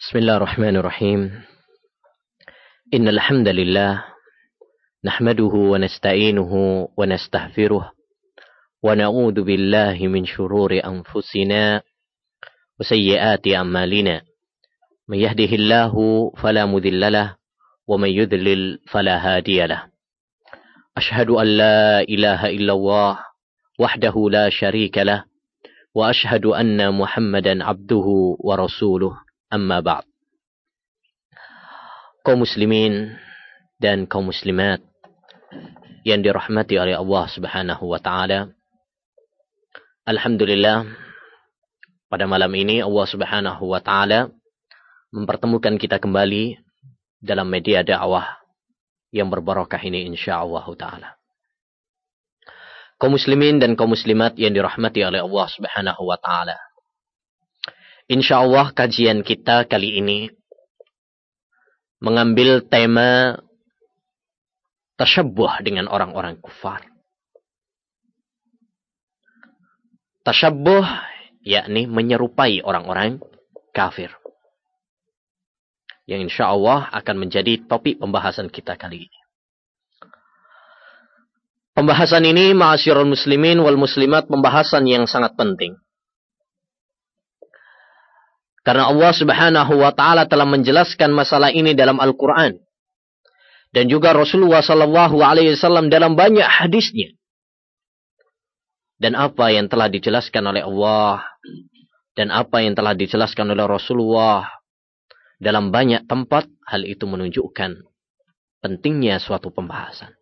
بسم 0.00 0.18
الله 0.18 0.36
الرحمن 0.36 0.76
الرحيم. 0.76 1.44
إن 2.94 3.08
الحمد 3.08 3.48
لله 3.48 4.04
نحمده 5.04 5.52
ونستعينه 5.54 6.52
ونستغفره 6.96 7.92
ونعوذ 8.82 9.42
بالله 9.42 9.98
من 10.08 10.24
شرور 10.24 10.80
أنفسنا 10.84 11.82
وسيئات 12.80 13.48
أعمالنا. 13.48 14.22
من 15.08 15.18
يهده 15.18 15.52
الله 15.60 15.94
فلا 16.36 16.66
مذل 16.66 17.12
له 17.12 17.36
ومن 17.88 18.08
يذلل 18.08 18.78
فلا 18.88 19.16
هادي 19.20 19.66
له. 19.66 19.82
أشهد 20.96 21.30
أن 21.30 21.46
لا 21.46 22.00
إله 22.00 22.46
إلا 22.46 22.72
الله 22.72 23.18
وحده 23.78 24.14
لا 24.30 24.48
شريك 24.48 24.98
له 24.98 25.24
وأشهد 25.94 26.46
أن 26.46 26.98
محمدا 26.98 27.64
عبده 27.64 28.06
ورسوله. 28.40 29.29
Amma 29.50 29.82
ba'd. 29.82 30.06
Kaum 32.22 32.46
muslimin 32.46 33.18
dan 33.82 34.06
kaum 34.06 34.30
muslimat 34.30 34.78
yang 36.06 36.22
dirahmati 36.22 36.78
oleh 36.78 36.94
Allah 36.94 37.26
Subhanahu 37.26 37.90
wa 37.90 37.98
taala. 37.98 38.54
Alhamdulillah 40.06 40.86
pada 42.06 42.30
malam 42.30 42.54
ini 42.54 42.78
Allah 42.78 43.06
Subhanahu 43.10 43.74
wa 43.74 43.82
taala 43.82 44.30
mempertemukan 45.10 45.82
kita 45.82 45.98
kembali 45.98 46.62
dalam 47.18 47.50
media 47.50 47.82
dakwah 47.82 48.38
yang 49.10 49.34
berbarokah 49.34 49.82
ini 49.82 50.06
insyaallah 50.14 50.62
taala. 50.78 51.18
Kaum 53.02 53.18
muslimin 53.18 53.58
dan 53.58 53.74
kaum 53.74 53.98
muslimat 53.98 54.38
yang 54.38 54.54
dirahmati 54.54 55.02
oleh 55.02 55.26
Allah 55.26 55.46
Subhanahu 55.50 56.06
wa 56.06 56.22
taala. 56.22 56.69
Insyaallah 58.10 58.74
kajian 58.74 59.22
kita 59.22 59.70
kali 59.70 60.02
ini 60.02 60.34
mengambil 62.02 62.58
tema 62.66 63.38
tashabbuh 64.98 65.62
dengan 65.62 65.86
orang-orang 65.86 66.34
kufar. 66.42 66.82
Tashabbuh 70.26 70.82
yakni 71.46 71.86
menyerupai 71.86 72.66
orang-orang 72.66 73.22
kafir. 73.70 74.10
Yang 76.10 76.34
insya 76.34 76.50
Allah 76.50 76.90
akan 76.90 77.14
menjadi 77.14 77.62
topik 77.70 78.02
pembahasan 78.02 78.50
kita 78.50 78.74
kali 78.74 79.06
ini. 79.06 79.18
Pembahasan 81.78 82.26
ini 82.26 82.58
ma'asyirul 82.58 83.06
muslimin 83.06 83.62
wal 83.62 83.78
muslimat 83.78 84.26
pembahasan 84.26 84.82
yang 84.90 85.06
sangat 85.06 85.38
penting. 85.38 85.78
Karena 88.60 88.92
Allah 88.92 89.12
Subhanahu 89.16 89.72
wa 89.80 89.92
taala 89.96 90.28
telah 90.28 90.44
menjelaskan 90.44 91.10
masalah 91.16 91.48
ini 91.48 91.72
dalam 91.72 91.96
Al-Qur'an. 91.96 92.60
Dan 93.70 93.86
juga 93.86 94.12
Rasulullah 94.12 94.60
sallallahu 94.60 95.22
alaihi 95.22 95.54
wasallam 95.54 95.88
dalam 95.88 96.18
banyak 96.18 96.44
hadisnya. 96.44 97.14
Dan 99.00 99.16
apa 99.16 99.48
yang 99.48 99.70
telah 99.70 99.88
dijelaskan 99.88 100.44
oleh 100.52 100.60
Allah 100.60 101.24
dan 102.12 102.28
apa 102.28 102.60
yang 102.60 102.76
telah 102.76 102.92
dijelaskan 102.92 103.48
oleh 103.48 103.64
Rasulullah 103.64 104.44
dalam 105.40 105.72
banyak 105.72 106.04
tempat 106.04 106.44
hal 106.68 106.84
itu 106.84 107.08
menunjukkan 107.08 107.80
pentingnya 108.60 109.16
suatu 109.16 109.48
pembahasan. 109.48 110.12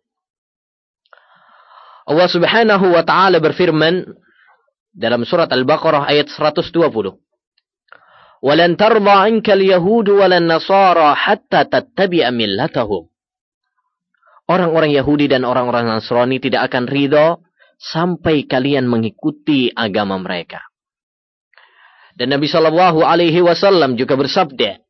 Allah 2.07 2.29
Subhanahu 2.31 2.95
wa 2.95 3.03
taala 3.03 3.43
berfirman 3.43 4.07
dalam 4.95 5.27
surat 5.27 5.51
Al-Baqarah 5.51 6.07
ayat 6.07 6.31
120. 6.31 6.71
ولن 8.39 8.77
ترضى 8.77 9.11
عنك 9.11 9.47
اليهود 9.49 10.09
ولا 10.09 10.37
النصارى 10.37 11.15
hatta 11.15 11.61
تتبع 11.67 12.29
ملتهم 12.29 13.03
Orang-orang 14.49 14.89
Yahudi 14.89 15.29
dan 15.29 15.45
orang-orang 15.45 15.85
Nasrani 15.85 16.41
tidak 16.41 16.73
akan 16.73 16.89
ridho 16.89 17.45
sampai 17.77 18.49
kalian 18.49 18.89
mengikuti 18.89 19.69
agama 19.69 20.17
mereka. 20.17 20.65
Dan 22.17 22.33
Nabi 22.33 22.49
Shallallahu 22.49 23.05
Alaihi 23.05 23.45
Wasallam 23.45 23.93
juga 23.93 24.17
bersabda, 24.17 24.81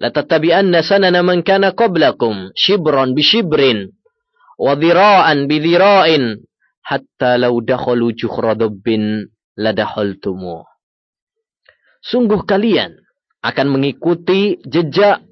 "Latatabi'anna 0.00 0.80
sanana 0.80 1.20
man 1.20 1.44
kana 1.44 1.76
qablakum 1.76 2.56
bi 3.12 3.20
shibrin, 3.20 3.92
wa 4.56 4.72
dhira'an 4.72 5.44
diraan, 5.44 6.40
hatta 6.80 7.36
law 7.36 7.52
dakhalu 7.60 8.16
jukhra 8.16 8.56
dubbin 8.56 9.28
ladakhaltumuh." 9.60 10.69
Sungguh 12.04 12.44
kalian 12.44 13.00
akan 13.40 13.66
mengikuti 13.72 14.60
jejak 14.64 15.24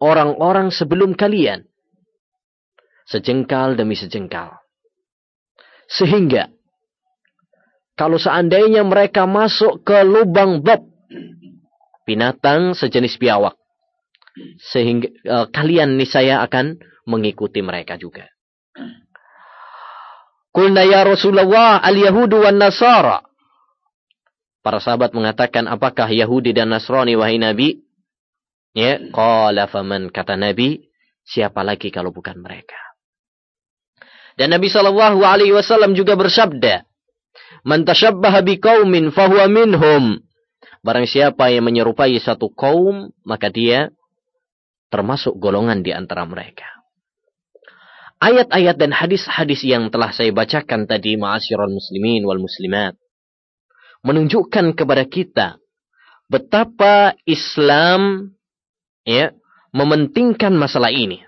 orang-orang 0.00 0.68
sebelum 0.68 1.16
kalian. 1.16 1.64
Sejengkal 3.04 3.76
demi 3.76 3.96
sejengkal. 3.96 4.56
Sehingga, 5.84 6.48
kalau 7.94 8.16
seandainya 8.16 8.80
mereka 8.80 9.28
masuk 9.28 9.84
ke 9.84 10.00
lubang 10.00 10.64
bab, 10.64 10.80
binatang 12.08 12.72
sejenis 12.72 13.20
biawak, 13.20 13.56
sehingga 14.56 15.08
uh, 15.28 15.46
kalian 15.52 16.00
niscaya 16.00 16.40
akan 16.44 16.80
mengikuti 17.04 17.60
mereka 17.60 18.00
juga. 18.00 18.28
Kulna 20.54 20.86
ya 20.86 21.02
Rasulullah 21.02 21.82
al-Yahudu 21.82 22.46
wan 22.46 22.62
Nasara 22.62 23.20
Para 24.64 24.80
sahabat 24.80 25.12
mengatakan, 25.12 25.68
apakah 25.68 26.08
Yahudi 26.08 26.56
dan 26.56 26.72
Nasrani 26.72 27.12
wahai 27.20 27.36
Nabi? 27.36 27.84
Ya, 28.72 28.96
qala 29.12 29.68
faman 29.68 30.08
kata 30.08 30.40
Nabi, 30.40 30.88
siapa 31.20 31.60
lagi 31.60 31.92
kalau 31.92 32.16
bukan 32.16 32.40
mereka? 32.40 32.80
Dan 34.40 34.56
Nabi 34.56 34.72
Shallallahu 34.72 35.20
alaihi 35.20 35.52
wasallam 35.52 35.92
juga 35.92 36.16
bersabda, 36.16 36.88
"Man 37.68 37.84
tashabbaha 37.84 38.40
biqaumin 38.40 39.12
fahuwa 39.12 39.52
minhum." 39.52 40.24
Barang 40.80 41.04
siapa 41.04 41.52
yang 41.52 41.68
menyerupai 41.68 42.16
satu 42.16 42.48
kaum, 42.48 43.12
maka 43.20 43.52
dia 43.52 43.92
termasuk 44.88 45.36
golongan 45.36 45.84
di 45.84 45.92
antara 45.92 46.24
mereka. 46.24 46.66
Ayat-ayat 48.16 48.80
dan 48.80 48.96
hadis-hadis 48.96 49.60
yang 49.60 49.92
telah 49.92 50.08
saya 50.08 50.32
bacakan 50.32 50.88
tadi, 50.88 51.20
ma'asyiral 51.20 51.68
muslimin 51.68 52.24
wal 52.24 52.40
muslimat, 52.40 52.96
menunjukkan 54.04 54.76
kepada 54.76 55.08
kita 55.08 55.56
betapa 56.28 57.16
Islam 57.24 58.32
ya 59.04 59.32
mementingkan 59.74 60.54
masalah 60.54 60.92
ini 60.92 61.24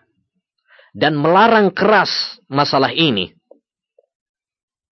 dan 0.97 1.16
melarang 1.16 1.72
keras 1.72 2.41
masalah 2.48 2.92
ini. 2.92 3.36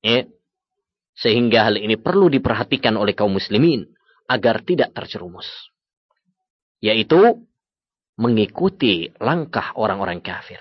Ya, 0.04 0.28
sehingga 1.16 1.64
hal 1.64 1.80
ini 1.80 1.96
perlu 1.96 2.28
diperhatikan 2.28 2.92
oleh 3.00 3.16
kaum 3.16 3.32
muslimin 3.32 3.88
agar 4.28 4.60
tidak 4.60 4.92
terjerumus. 4.92 5.48
Yaitu 6.84 7.48
mengikuti 8.20 9.08
langkah 9.16 9.72
orang-orang 9.80 10.20
kafir. 10.20 10.60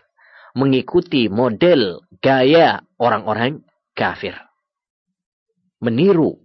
Mengikuti 0.55 1.27
model 1.27 2.05
gaya 2.23 2.79
orang-orang 2.95 3.65
kafir. 3.91 4.37
Meniru 5.83 6.42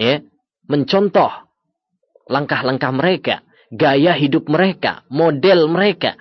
ya, 0.00 0.24
mencontoh 0.64 1.28
langkah-langkah 2.24 2.88
mereka, 2.88 3.44
gaya 3.68 4.16
hidup 4.16 4.48
mereka, 4.48 5.04
model 5.12 5.68
mereka. 5.68 6.16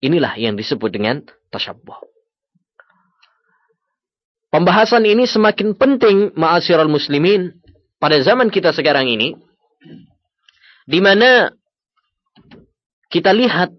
Inilah 0.00 0.40
yang 0.40 0.56
disebut 0.56 0.88
dengan 0.88 1.20
tasyabuh. 1.52 2.00
Pembahasan 4.48 5.04
ini 5.04 5.28
semakin 5.28 5.76
penting 5.76 6.32
ma'asyiral 6.32 6.88
muslimin 6.88 7.52
pada 8.00 8.16
zaman 8.24 8.48
kita 8.48 8.72
sekarang 8.72 9.04
ini 9.04 9.36
di 10.86 11.02
mana 11.02 11.52
kita 13.10 13.34
lihat 13.34 13.74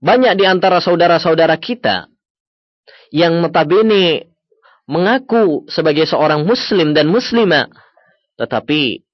banyak 0.00 0.32
di 0.38 0.44
antara 0.46 0.78
saudara-saudara 0.78 1.58
kita 1.58 2.06
yang 3.10 3.42
notabene 3.42 4.30
mengaku 4.86 5.66
sebagai 5.66 6.06
seorang 6.06 6.46
muslim 6.46 6.94
dan 6.94 7.10
muslimah 7.10 7.66
tetapi 8.36 9.04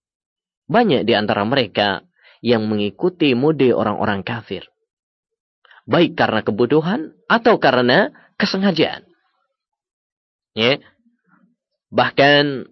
banyak 0.67 1.03
di 1.07 1.13
antara 1.15 1.43
mereka 1.47 2.03
yang 2.43 2.67
mengikuti 2.67 3.35
mode 3.39 3.71
orang-orang 3.71 4.27
kafir. 4.27 4.67
Baik 5.87 6.15
karena 6.15 6.43
kebodohan 6.43 7.15
atau 7.27 7.59
karena 7.59 8.11
kesengajaan. 8.39 9.07
Ya. 10.55 10.79
Bahkan 11.91 12.67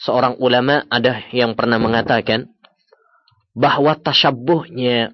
seorang 0.00 0.40
ulama 0.40 0.88
ada 0.88 1.20
yang 1.32 1.52
pernah 1.52 1.76
mengatakan 1.76 2.48
bahwa 3.52 3.96
tasyabuhnya 3.98 5.12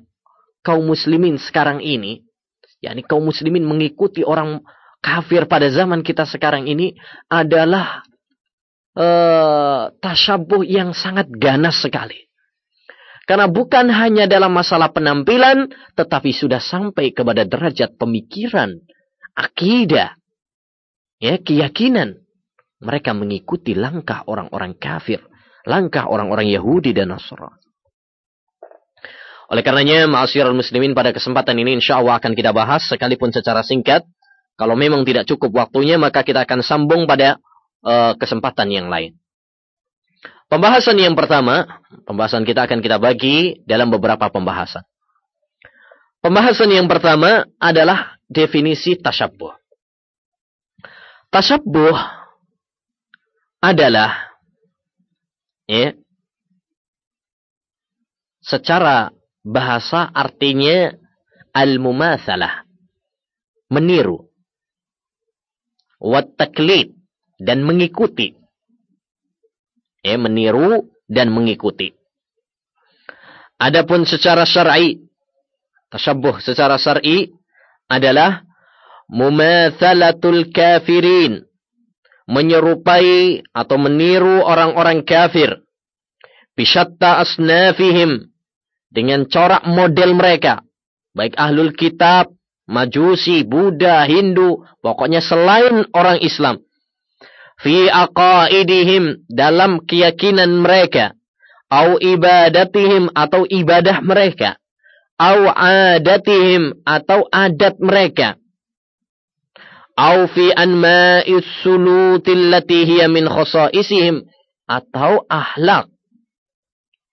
kaum 0.63 0.87
muslimin 0.87 1.39
sekarang 1.39 1.83
ini, 1.83 2.23
yakni 2.83 3.03
kaum 3.03 3.27
muslimin 3.27 3.67
mengikuti 3.67 4.23
orang 4.23 4.63
kafir 5.03 5.47
pada 5.47 5.71
zaman 5.71 6.03
kita 6.03 6.27
sekarang 6.27 6.67
ini 6.67 6.99
adalah 7.31 8.03
uh, 8.97 9.93
tasyabuh 10.01 10.65
yang 10.65 10.97
sangat 10.97 11.29
ganas 11.31 11.79
sekali. 11.85 12.27
Karena 13.27 13.51
bukan 13.51 13.91
hanya 13.91 14.31
dalam 14.31 14.55
masalah 14.55 14.95
penampilan, 14.95 15.69
tetapi 15.99 16.31
sudah 16.31 16.63
sampai 16.63 17.11
kepada 17.11 17.43
derajat 17.43 17.99
pemikiran, 17.99 18.79
akidah, 19.35 20.15
ya 21.19 21.35
keyakinan. 21.37 22.23
Mereka 22.77 23.17
mengikuti 23.17 23.73
langkah 23.73 24.23
orang-orang 24.31 24.77
kafir, 24.79 25.25
langkah 25.67 26.07
orang-orang 26.07 26.47
Yahudi 26.53 26.95
dan 26.95 27.11
Nasrani. 27.11 27.67
Oleh 29.47 29.63
karenanya, 29.63 30.11
ma'asyiral 30.11 30.55
muslimin 30.55 30.91
pada 30.91 31.15
kesempatan 31.15 31.55
ini 31.63 31.79
insya 31.79 32.03
Allah 32.03 32.19
akan 32.19 32.35
kita 32.35 32.51
bahas 32.51 32.83
sekalipun 32.91 33.31
secara 33.31 33.63
singkat. 33.63 34.03
Kalau 34.59 34.75
memang 34.75 35.07
tidak 35.07 35.31
cukup 35.31 35.55
waktunya, 35.55 35.95
maka 35.99 36.27
kita 36.27 36.43
akan 36.43 36.67
sambung 36.67 37.07
pada 37.07 37.39
uh, 37.87 38.13
kesempatan 38.19 38.69
yang 38.75 38.91
lain. 38.91 39.15
Pembahasan 40.47 40.99
yang 40.99 41.15
pertama, 41.15 41.83
pembahasan 42.07 42.47
kita 42.47 42.67
akan 42.67 42.79
kita 42.83 42.99
bagi 43.03 43.63
dalam 43.67 43.91
beberapa 43.91 44.31
pembahasan. 44.31 44.83
Pembahasan 46.23 46.71
yang 46.71 46.87
pertama 46.91 47.47
adalah 47.59 48.19
definisi 48.27 48.99
tasyabuh. 48.99 49.55
Tasyabuh 51.31 51.99
adalah 53.59 54.39
ya, 55.67 55.95
secara 58.39 59.11
bahasa 59.43 60.07
artinya 60.15 60.95
al-mumatsalah, 61.51 62.63
meniru, 63.67 64.31
wat 65.99 66.35
dan 67.41 67.65
mengikuti. 67.65 68.37
Ya, 70.01 70.17
meniru 70.17 70.89
dan 71.11 71.35
mengikuti. 71.35 71.93
Adapun 73.57 74.05
secara 74.05 74.45
syar'i, 74.45 75.01
tashabbuh 75.91 76.39
secara 76.45 76.77
syar'i 76.77 77.33
adalah 77.89 78.45
mumatsalatul 79.09 80.53
kafirin, 80.53 81.43
menyerupai 82.29 83.43
atau 83.51 83.77
meniru 83.81 84.45
orang-orang 84.45 85.03
kafir. 85.03 85.65
Bisyatta 86.57 87.21
asnafihim 87.21 88.33
dengan 88.93 89.29
corak 89.29 89.65
model 89.69 90.17
mereka. 90.17 90.65
Baik 91.17 91.37
ahlul 91.37 91.73
kitab 91.73 92.33
Majusi, 92.67 93.47
Buddha, 93.47 94.03
Hindu, 94.11 94.67
pokoknya 94.83 95.23
selain 95.23 95.87
orang 95.95 96.19
Islam 96.19 96.66
fi 97.61 97.89
aqaidihim 97.89 99.25
dalam 99.31 99.83
keyakinan 99.85 100.61
mereka 100.61 101.17
au 101.73 101.99
ibadatihim 101.99 103.11
atau 103.17 103.49
ibadah 103.49 104.05
mereka 104.05 104.61
au 105.17 105.49
adatihim 105.51 106.77
atau 106.85 107.25
adat 107.33 107.81
mereka 107.81 108.37
au 109.97 110.29
fi 110.29 110.53
anma'is 110.53 111.49
sulutil 111.65 112.53
lati 112.53 112.85
hiya 112.85 113.09
min 113.09 113.25
khasaisihim 113.25 114.29
atau 114.69 115.25
ahlak 115.27 115.89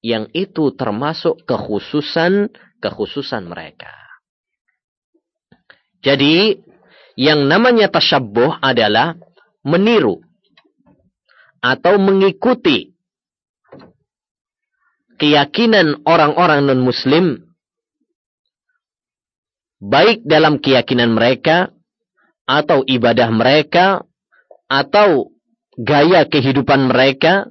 yang 0.03 0.27
itu 0.35 0.75
termasuk 0.75 1.47
kekhususan 1.47 2.51
kekhususan 2.83 3.47
mereka. 3.47 3.95
Jadi 6.03 6.59
yang 7.15 7.47
namanya 7.47 7.87
tasyabbuh 7.87 8.59
adalah 8.59 9.15
meniru 9.63 10.19
atau 11.63 11.95
mengikuti 11.95 12.91
keyakinan 15.15 16.03
orang-orang 16.03 16.67
non-muslim 16.67 17.47
baik 19.79 20.27
dalam 20.27 20.59
keyakinan 20.59 21.15
mereka 21.15 21.71
atau 22.43 22.83
ibadah 22.83 23.31
mereka 23.31 24.03
atau 24.67 25.31
gaya 25.79 26.27
kehidupan 26.27 26.91
mereka 26.91 27.47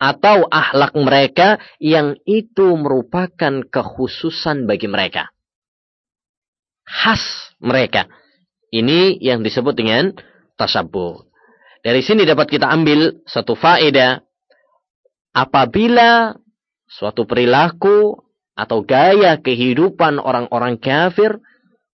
atau 0.00 0.48
akhlak 0.48 0.96
mereka 0.96 1.60
yang 1.76 2.16
itu 2.24 2.72
merupakan 2.80 3.60
kekhususan 3.68 4.64
bagi 4.64 4.88
mereka. 4.88 5.28
Khas 6.88 7.52
mereka. 7.60 8.08
Ini 8.72 9.20
yang 9.20 9.44
disebut 9.44 9.76
dengan 9.76 10.16
tasabuh. 10.56 11.29
Dari 11.80 12.04
sini 12.04 12.28
dapat 12.28 12.46
kita 12.48 12.68
ambil 12.68 13.24
satu 13.24 13.56
faedah. 13.56 14.20
Apabila 15.32 16.34
suatu 16.90 17.24
perilaku 17.24 18.18
atau 18.52 18.82
gaya 18.84 19.38
kehidupan 19.40 20.20
orang-orang 20.20 20.76
kafir, 20.76 21.40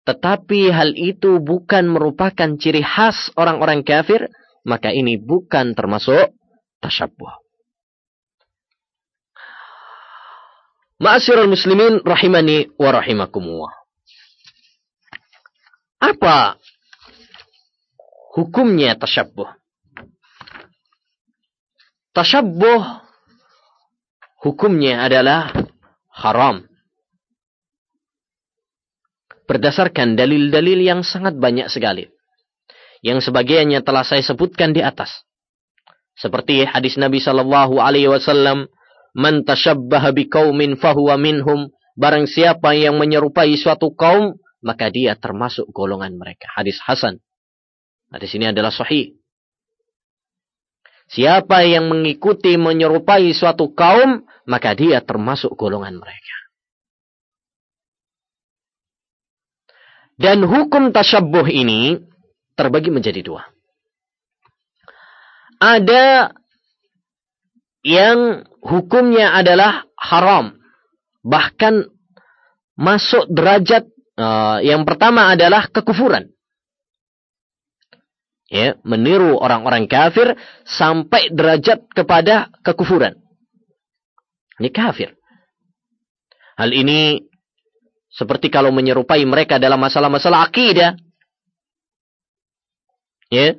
tetapi 0.06 0.70
hal 0.70 0.94
itu 0.94 1.42
bukan 1.42 1.90
merupakan 1.90 2.54
ciri 2.60 2.84
khas 2.84 3.32
orang-orang 3.34 3.82
kafir, 3.82 4.30
maka 4.62 4.94
ini 4.94 5.18
bukan 5.18 5.74
termasuk 5.74 6.30
tasyabuh. 6.78 7.42
Ma'asyiral 11.02 11.50
muslimin 11.50 11.98
rahimani 12.06 12.70
wa 12.78 12.90
rahimakumullah. 12.94 13.72
Apa 15.98 16.58
hukumnya 18.38 18.94
tasyabuh? 18.94 19.61
Tashabbuh 22.12 23.00
hukumnya 24.44 25.08
adalah 25.08 25.48
haram. 26.12 26.68
Berdasarkan 29.48 30.16
dalil-dalil 30.16 30.80
yang 30.80 31.00
sangat 31.00 31.40
banyak 31.40 31.72
sekali. 31.72 32.08
Yang 33.00 33.32
sebagiannya 33.32 33.80
telah 33.80 34.04
saya 34.04 34.20
sebutkan 34.20 34.76
di 34.76 34.84
atas. 34.84 35.24
Seperti 36.12 36.68
hadis 36.68 37.00
Nabi 37.00 37.18
sallallahu 37.18 37.80
alaihi 37.80 38.12
wasallam, 38.12 38.68
"Man 39.16 39.42
tashabbaha 39.48 40.12
biqaumin 40.12 40.76
fahuwa 40.76 41.16
minhum." 41.16 41.72
Barang 41.92 42.24
siapa 42.24 42.72
yang 42.72 42.96
menyerupai 42.96 43.52
suatu 43.56 43.92
kaum, 43.92 44.40
maka 44.64 44.88
dia 44.88 45.12
termasuk 45.12 45.68
golongan 45.72 46.16
mereka. 46.16 46.48
Hadis 46.48 46.80
Hasan. 46.80 47.20
Hadis 48.08 48.32
ini 48.36 48.48
adalah 48.48 48.72
sahih. 48.72 49.16
Siapa 51.12 51.60
yang 51.68 51.92
mengikuti 51.92 52.56
menyerupai 52.56 53.36
suatu 53.36 53.76
kaum, 53.76 54.24
maka 54.48 54.72
dia 54.72 55.04
termasuk 55.04 55.52
golongan 55.60 56.00
mereka. 56.00 56.36
Dan 60.16 60.48
hukum 60.48 60.88
tasyabuh 60.88 61.52
ini 61.52 62.00
terbagi 62.56 62.88
menjadi 62.88 63.20
dua. 63.20 63.44
Ada 65.60 66.32
yang 67.84 68.48
hukumnya 68.64 69.36
adalah 69.36 69.84
haram. 70.00 70.56
Bahkan 71.22 71.92
masuk 72.78 73.28
derajat 73.28 73.84
uh, 74.16 74.64
yang 74.64 74.88
pertama 74.88 75.28
adalah 75.28 75.68
kekufuran 75.68 76.32
ya, 78.52 78.76
meniru 78.84 79.40
orang-orang 79.40 79.88
kafir 79.88 80.36
sampai 80.68 81.32
derajat 81.32 81.88
kepada 81.88 82.52
kekufuran. 82.60 83.16
Ini 84.60 84.68
kafir. 84.68 85.16
Hal 86.60 86.76
ini 86.76 87.24
seperti 88.12 88.52
kalau 88.52 88.68
menyerupai 88.68 89.24
mereka 89.24 89.56
dalam 89.56 89.80
masalah-masalah 89.80 90.44
akidah. 90.52 91.00
Ya. 93.32 93.56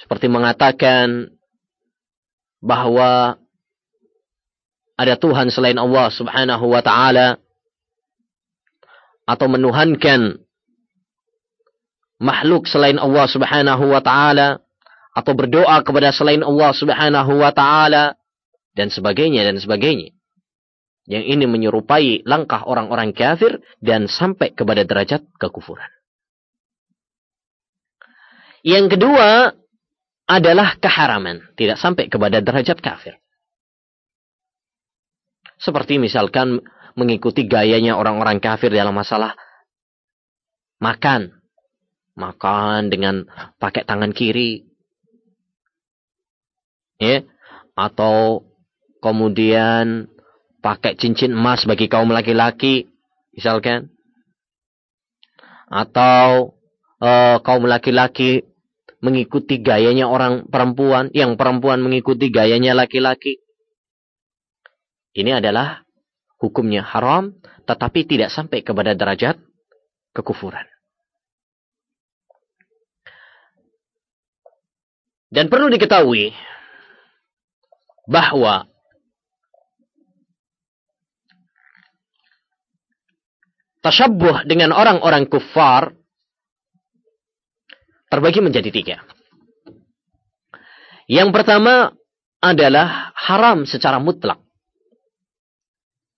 Seperti 0.00 0.32
mengatakan 0.32 1.36
bahwa 2.64 3.36
ada 4.96 5.14
Tuhan 5.20 5.52
selain 5.52 5.76
Allah 5.76 6.08
Subhanahu 6.08 6.64
wa 6.72 6.80
taala 6.80 7.36
atau 9.28 9.46
menuhankan 9.52 10.43
makhluk 12.22 12.66
selain 12.70 12.98
Allah 12.98 13.26
Subhanahu 13.26 13.84
wa 13.90 14.00
taala 14.02 14.62
atau 15.14 15.32
berdoa 15.34 15.78
kepada 15.86 16.10
selain 16.10 16.42
Allah 16.42 16.70
Subhanahu 16.74 17.32
wa 17.38 17.50
taala 17.54 18.18
dan 18.74 18.90
sebagainya 18.90 19.46
dan 19.46 19.56
sebagainya. 19.62 20.10
Yang 21.04 21.24
ini 21.36 21.44
menyerupai 21.44 22.24
langkah 22.24 22.64
orang-orang 22.64 23.12
kafir 23.12 23.60
dan 23.78 24.08
sampai 24.08 24.56
kepada 24.56 24.88
derajat 24.88 25.20
kekufuran. 25.36 25.88
Yang 28.64 28.96
kedua 28.96 29.52
adalah 30.24 30.80
keharaman, 30.80 31.52
tidak 31.60 31.76
sampai 31.76 32.08
kepada 32.08 32.40
derajat 32.40 32.80
kafir. 32.80 33.20
Seperti 35.60 36.00
misalkan 36.00 36.64
mengikuti 36.96 37.44
gayanya 37.44 38.00
orang-orang 38.00 38.40
kafir 38.40 38.72
dalam 38.72 38.96
masalah 38.96 39.36
makan, 40.80 41.43
makan 42.14 42.90
dengan 42.90 43.26
pakai 43.58 43.82
tangan 43.82 44.14
kiri. 44.14 44.66
Ya, 47.02 47.26
atau 47.74 48.46
kemudian 49.02 50.08
pakai 50.62 50.96
cincin 50.96 51.34
emas 51.34 51.66
bagi 51.66 51.90
kaum 51.90 52.08
laki-laki, 52.14 52.88
misalkan. 53.34 53.90
Atau 55.68 56.54
uh, 57.02 57.42
kaum 57.42 57.66
laki-laki 57.66 58.46
mengikuti 59.02 59.60
gayanya 59.60 60.08
orang 60.08 60.48
perempuan, 60.48 61.12
yang 61.12 61.36
perempuan 61.36 61.82
mengikuti 61.82 62.30
gayanya 62.32 62.72
laki-laki. 62.72 63.42
Ini 65.14 65.42
adalah 65.42 65.84
hukumnya 66.40 66.80
haram, 66.82 67.36
tetapi 67.68 68.06
tidak 68.08 68.32
sampai 68.32 68.64
kepada 68.64 68.96
derajat 68.96 69.36
kekufuran. 70.16 70.73
Dan 75.32 75.52
perlu 75.52 75.72
diketahui 75.72 76.32
bahwa 78.08 78.68
tasyabuh 83.84 84.48
dengan 84.48 84.72
orang-orang 84.72 85.28
kufar 85.28 85.92
terbagi 88.08 88.40
menjadi 88.40 88.70
tiga. 88.72 88.96
Yang 91.04 91.36
pertama 91.36 91.92
adalah 92.40 93.12
haram 93.12 93.68
secara 93.68 94.00
mutlak. 94.00 94.40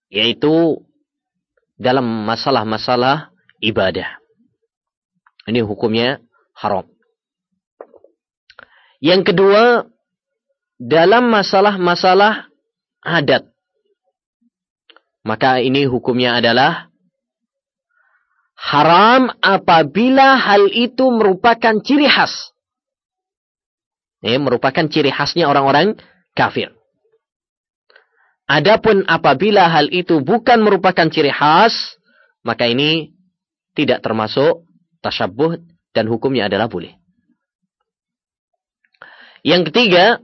Yaitu 0.07 0.87
dalam 1.75 2.07
masalah-masalah 2.27 3.35
ibadah. 3.59 4.23
Ini 5.51 5.63
hukumnya 5.67 6.23
haram. 6.55 6.96
Yang 9.01 9.33
kedua, 9.33 9.85
dalam 10.81 11.29
masalah-masalah 11.33 12.49
adat. 13.01 13.49
Maka 15.27 15.59
ini 15.59 15.89
hukumnya 15.91 16.39
adalah 16.39 16.87
haram 18.55 19.35
apabila 19.43 20.39
hal 20.39 20.71
itu 20.71 21.11
merupakan 21.11 21.77
ciri 21.83 22.07
khas. 22.07 22.55
Ini 24.23 24.39
merupakan 24.41 24.87
ciri 24.87 25.11
khasnya 25.13 25.51
orang-orang 25.51 25.99
kafir. 26.33 26.73
Adapun 28.47 29.03
apabila 29.11 29.67
hal 29.67 29.91
itu 29.91 30.23
bukan 30.23 30.63
merupakan 30.63 31.11
ciri 31.11 31.35
khas, 31.35 31.99
maka 32.47 32.71
ini 32.71 33.11
tidak 33.75 34.07
termasuk 34.07 34.63
tasyabuh 35.03 35.59
dan 35.91 36.07
hukumnya 36.07 36.47
adalah 36.47 36.71
boleh. 36.71 36.95
Yang 39.47 39.71
ketiga, 39.71 40.19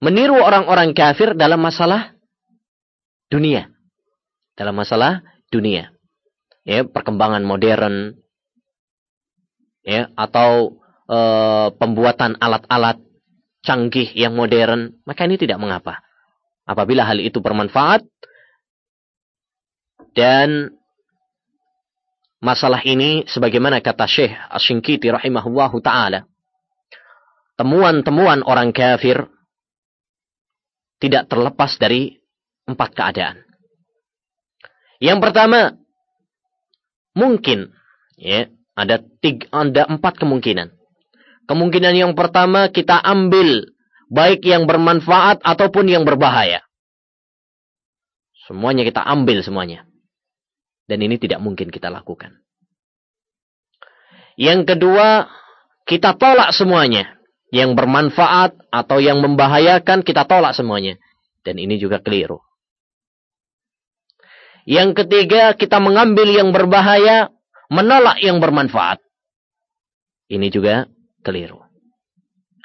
meniru 0.00 0.40
orang-orang 0.40 0.96
kafir 0.96 1.36
dalam 1.36 1.60
masalah 1.60 2.16
dunia. 3.28 3.68
Dalam 4.56 4.72
masalah 4.72 5.20
dunia. 5.52 5.92
Ya 6.64 6.88
perkembangan 6.88 7.44
modern. 7.44 8.16
Ya 9.84 10.08
atau 10.16 10.80
e, 11.04 11.18
pembuatan 11.76 12.40
alat-alat 12.40 12.96
canggih 13.60 14.08
yang 14.16 14.32
modern. 14.32 14.96
Maka 15.04 15.28
ini 15.28 15.36
tidak 15.36 15.60
mengapa. 15.60 16.00
Apabila 16.64 17.04
hal 17.04 17.20
itu 17.20 17.44
bermanfaat 17.44 18.08
dan 20.16 20.72
masalah 22.40 22.80
ini 22.88 23.28
sebagaimana 23.28 23.84
kata 23.84 24.08
Syekh 24.08 24.32
Asy-Syinkiti 24.48 25.12
rahimahullahu 25.12 25.76
taala 25.84 26.24
temuan-temuan 27.54 28.42
orang 28.46 28.74
kafir 28.74 29.30
tidak 30.98 31.28
terlepas 31.28 31.76
dari 31.78 32.18
empat 32.64 32.90
keadaan. 32.96 33.44
Yang 35.02 35.18
pertama, 35.20 35.84
Mungkin 37.14 37.70
ya, 38.18 38.50
ada 38.74 38.98
tiga, 39.22 39.46
ada 39.54 39.86
empat 39.86 40.18
kemungkinan. 40.18 40.74
Kemungkinan 41.46 41.94
yang 41.94 42.12
pertama 42.18 42.68
kita 42.74 42.98
ambil 42.98 43.70
baik 44.10 44.42
yang 44.42 44.66
bermanfaat 44.66 45.40
ataupun 45.46 45.86
yang 45.86 46.02
berbahaya. 46.02 46.66
Semuanya 48.50 48.82
kita 48.82 49.00
ambil 49.00 49.40
semuanya. 49.40 49.86
Dan 50.84 51.00
ini 51.00 51.16
tidak 51.16 51.40
mungkin 51.40 51.72
kita 51.72 51.88
lakukan. 51.88 52.44
Yang 54.36 54.74
kedua, 54.74 55.30
kita 55.86 56.18
tolak 56.18 56.52
semuanya. 56.52 57.13
Yang 57.54 57.78
bermanfaat 57.78 58.66
atau 58.74 58.98
yang 58.98 59.22
membahayakan, 59.22 60.02
kita 60.02 60.26
tolak 60.26 60.58
semuanya. 60.58 60.98
Dan 61.46 61.62
ini 61.62 61.78
juga 61.78 62.02
keliru. 62.02 62.42
Yang 64.66 65.04
ketiga, 65.04 65.54
kita 65.54 65.78
mengambil 65.78 66.34
yang 66.34 66.50
berbahaya, 66.50 67.30
menolak 67.70 68.18
yang 68.18 68.42
bermanfaat. 68.42 68.98
Ini 70.26 70.50
juga 70.50 70.88
keliru. 71.22 71.62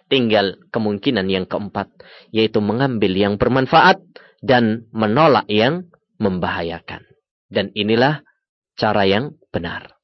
Tinggal 0.09 0.57
kemungkinan 0.73 1.29
yang 1.29 1.45
keempat, 1.45 1.91
yaitu 2.33 2.57
mengambil 2.57 3.13
yang 3.13 3.37
bermanfaat 3.37 4.01
dan 4.41 4.89
menolak 4.89 5.45
yang 5.45 5.85
membahayakan. 6.17 7.05
Dan 7.45 7.69
inilah 7.77 8.25
cara 8.73 9.05
yang 9.05 9.37
benar. 9.53 9.99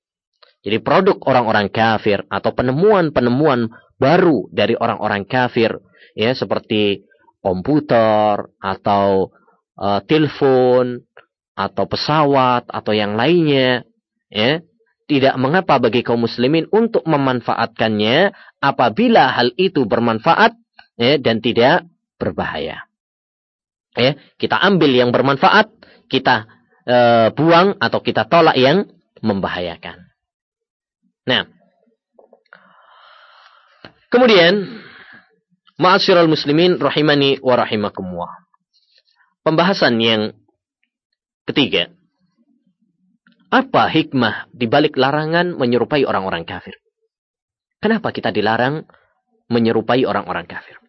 Jadi 0.66 0.82
produk 0.82 1.18
orang-orang 1.30 1.70
kafir 1.70 2.26
atau 2.28 2.52
penemuan-penemuan 2.52 3.70
baru 3.96 4.52
dari 4.52 4.76
orang-orang 4.76 5.24
kafir 5.24 5.80
ya 6.16 6.36
seperti 6.36 7.08
komputer 7.40 8.52
atau 8.60 9.32
uh, 9.80 10.00
telepon 10.04 11.04
atau 11.56 11.86
pesawat 11.88 12.68
atau 12.68 12.92
yang 12.92 13.16
lainnya 13.16 13.88
ya 14.28 14.60
tidak 15.06 15.38
mengapa 15.38 15.78
bagi 15.78 16.02
kaum 16.02 16.26
muslimin 16.26 16.66
untuk 16.74 17.06
memanfaatkannya 17.06 18.34
apabila 18.58 19.38
hal 19.38 19.54
itu 19.56 19.86
bermanfaat 19.86 20.58
ya, 20.98 21.22
dan 21.22 21.46
tidak 21.46 21.86
berbahaya. 22.18 22.90
Ya, 23.96 24.20
kita 24.36 24.60
ambil 24.60 24.92
yang 24.92 25.14
bermanfaat, 25.16 25.72
kita 26.12 26.50
e, 26.84 26.98
buang 27.32 27.80
atau 27.80 28.04
kita 28.04 28.28
tolak 28.28 28.60
yang 28.60 28.92
membahayakan. 29.24 30.12
Nah, 31.30 31.48
kemudian 34.16 34.80
ma'asyiral 35.76 36.32
muslimin 36.32 36.80
rahimani 36.80 37.44
wa 37.44 37.60
rahimakumullah. 37.60 38.32
Pembahasan 39.44 40.00
yang 40.00 40.34
Ketiga, 41.46 41.94
apa 43.54 43.86
hikmah 43.86 44.50
di 44.50 44.66
balik 44.66 44.98
larangan 44.98 45.54
menyerupai 45.54 46.02
orang-orang 46.02 46.42
kafir? 46.42 46.74
Kenapa 47.78 48.10
kita 48.10 48.34
dilarang 48.34 48.82
menyerupai 49.54 50.10
orang-orang 50.10 50.50
kafir? 50.50 50.82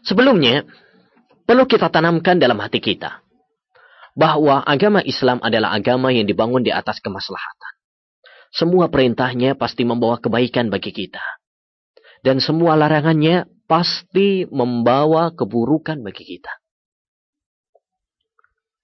Sebelumnya, 0.00 0.64
perlu 1.44 1.68
kita 1.68 1.92
tanamkan 1.92 2.40
dalam 2.40 2.56
hati 2.56 2.80
kita 2.80 3.20
bahwa 4.16 4.64
agama 4.64 5.04
Islam 5.04 5.44
adalah 5.44 5.76
agama 5.76 6.08
yang 6.08 6.24
dibangun 6.24 6.64
di 6.64 6.72
atas 6.72 7.04
kemaslahatan. 7.04 7.73
Semua 8.54 8.86
perintahnya 8.86 9.58
pasti 9.58 9.82
membawa 9.82 10.22
kebaikan 10.22 10.70
bagi 10.70 10.94
kita. 10.94 11.22
Dan 12.22 12.38
semua 12.38 12.78
larangannya 12.78 13.50
pasti 13.66 14.46
membawa 14.46 15.34
keburukan 15.34 15.98
bagi 16.06 16.38
kita. 16.38 16.54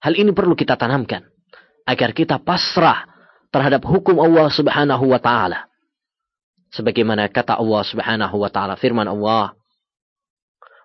Hal 0.03 0.19
ini 0.19 0.35
perlu 0.35 0.59
kita 0.59 0.75
tanamkan 0.75 1.23
agar 1.87 2.11
kita 2.11 2.41
pasrah 2.43 3.07
terhadap 3.47 3.87
hukum 3.87 4.19
Allah 4.19 4.51
Subhanahu 4.51 5.07
wa 5.07 5.19
taala. 5.23 5.71
Sebagaimana 6.75 7.31
kata 7.31 7.55
Allah 7.55 7.83
Subhanahu 7.87 8.35
wa 8.43 8.49
taala 8.51 8.75
firman 8.75 9.07
Allah, 9.07 9.55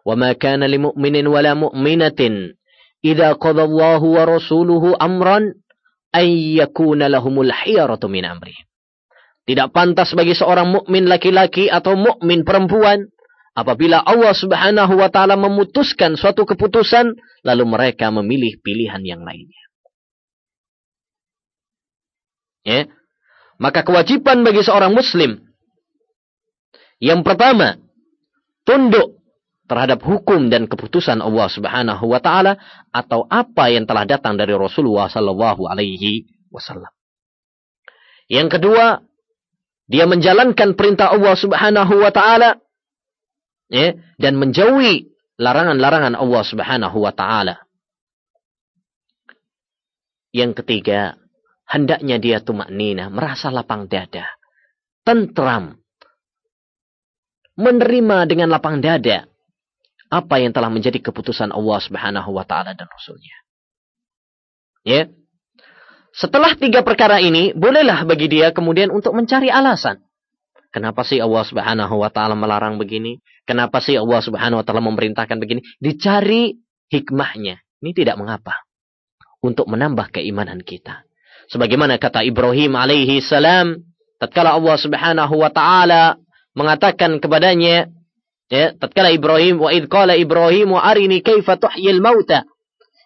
"Wa 0.07 0.15
ma 0.15 0.31
kana 0.39 0.71
lil 0.71 0.93
mu'minin 0.93 1.27
wa 1.27 1.41
la 1.43 1.59
mu'minatin 1.59 2.55
idza 3.03 3.35
qada 3.35 3.67
Allah 3.67 3.99
wa 3.99 4.23
rasuluhu 4.27 4.95
amran 4.99 5.59
ay 6.15 6.59
yakuna 6.63 7.11
Tidak 9.47 9.71
pantas 9.71 10.11
bagi 10.13 10.35
seorang 10.35 10.69
mukmin 10.75 11.07
laki-laki 11.07 11.71
atau 11.71 11.95
mukmin 11.95 12.43
perempuan 12.43 13.07
Apabila 13.57 14.05
Allah 14.05 14.37
subhanahu 14.37 15.01
wa 15.01 15.09
ta'ala 15.09 15.33
memutuskan 15.41 16.13
suatu 16.21 16.45
keputusan, 16.45 17.17
lalu 17.41 17.65
mereka 17.65 18.13
memilih 18.13 18.61
pilihan 18.61 19.01
yang 19.01 19.25
lainnya. 19.25 19.65
Ya. 22.69 22.85
Maka 23.57 23.81
kewajiban 23.81 24.45
bagi 24.45 24.61
seorang 24.61 24.93
muslim, 24.93 25.41
yang 27.01 27.25
pertama, 27.25 27.81
tunduk 28.69 29.25
terhadap 29.65 30.05
hukum 30.05 30.53
dan 30.53 30.69
keputusan 30.69 31.25
Allah 31.25 31.49
subhanahu 31.49 32.13
wa 32.13 32.21
ta'ala, 32.21 32.61
atau 32.93 33.25
apa 33.25 33.73
yang 33.73 33.89
telah 33.89 34.05
datang 34.05 34.37
dari 34.37 34.53
Rasulullah 34.53 35.09
sallallahu 35.09 35.65
alaihi 35.65 36.29
wasallam. 36.53 36.93
Yang 38.29 38.61
kedua, 38.61 39.01
dia 39.87 40.05
menjalankan 40.07 40.75
perintah 40.75 41.15
Allah 41.15 41.35
subhanahu 41.39 41.95
wa 42.03 42.11
ta'ala, 42.11 42.59
ya, 43.71 43.95
dan 44.19 44.39
menjauhi 44.39 45.17
larangan-larangan 45.37 46.17
Allah 46.17 46.43
Subhanahu 46.43 46.97
wa 46.97 47.13
taala. 47.13 47.57
Yang 50.33 50.65
ketiga, 50.65 51.17
hendaknya 51.65 52.21
dia 52.21 52.39
tumak 52.45 52.69
nina, 52.69 53.09
merasa 53.09 53.49
lapang 53.49 53.89
dada, 53.89 54.29
tentram, 55.05 55.81
menerima 57.57 58.29
dengan 58.29 58.53
lapang 58.53 58.85
dada 58.85 59.25
apa 60.07 60.35
yang 60.39 60.53
telah 60.53 60.69
menjadi 60.69 61.01
keputusan 61.01 61.51
Allah 61.53 61.79
Subhanahu 61.81 62.31
wa 62.37 62.45
taala 62.45 62.77
dan 62.77 62.89
rasulnya. 62.89 63.37
Ya. 64.87 65.09
Setelah 66.17 66.57
tiga 66.57 66.81
perkara 66.81 67.21
ini, 67.21 67.53
bolehlah 67.53 68.09
bagi 68.09 68.33
dia 68.33 68.49
kemudian 68.49 68.89
untuk 68.89 69.13
mencari 69.13 69.53
alasan. 69.53 70.01
Kenapa 70.73 71.05
sih 71.05 71.21
Allah 71.21 71.45
Subhanahu 71.45 72.01
wa 72.01 72.09
taala 72.09 72.33
melarang 72.33 72.81
begini? 72.81 73.21
Kenapa 73.45 73.85
sih 73.85 74.01
Allah 74.01 74.25
Subhanahu 74.25 74.61
wa 74.61 74.65
taala 74.65 74.81
memerintahkan 74.81 75.37
begini? 75.37 75.61
Dicari 75.77 76.57
hikmahnya. 76.89 77.61
Ini 77.85 77.93
tidak 77.93 78.17
mengapa. 78.17 78.65
Untuk 79.45 79.69
menambah 79.69 80.09
keimanan 80.17 80.65
kita. 80.65 81.05
Sebagaimana 81.53 82.01
kata 82.01 82.25
Ibrahim 82.25 82.75
alaihi 82.81 83.21
salam, 83.21 83.85
tatkala 84.17 84.57
Allah 84.57 84.77
Subhanahu 84.81 85.35
wa 85.37 85.53
taala 85.53 86.17
mengatakan 86.57 87.21
kepadanya, 87.21 87.93
ya, 88.49 88.73
tatkala 88.73 89.13
Ibrahim 89.13 89.61
wa 89.61 89.69
id 89.69 89.85
qala 89.93 90.17
Ibrahim 90.17 90.75
wa 90.75 90.81
arini 90.81 91.21
kaifa 91.21 91.61
tuhyil 91.61 92.01
mauta. 92.01 92.49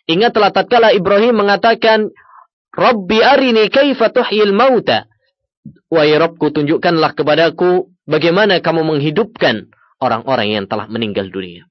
Ingatlah 0.06 0.54
tatkala 0.54 0.94
Ibrahim 0.94 1.42
mengatakan, 1.42 2.14
Rabbi 2.70 3.18
arini 3.18 3.66
kaifa 3.66 4.14
tuhyil 4.14 4.54
mauta. 4.54 5.10
Wahai 5.90 6.14
Rabbku 6.16 6.54
tunjukkanlah 6.54 7.18
kepadaku 7.18 7.90
bagaimana 8.06 8.62
kamu 8.62 8.86
menghidupkan 8.86 9.68
orang-orang 10.00 10.54
yang 10.54 10.64
telah 10.70 10.86
meninggal 10.86 11.28
dunia. 11.28 11.66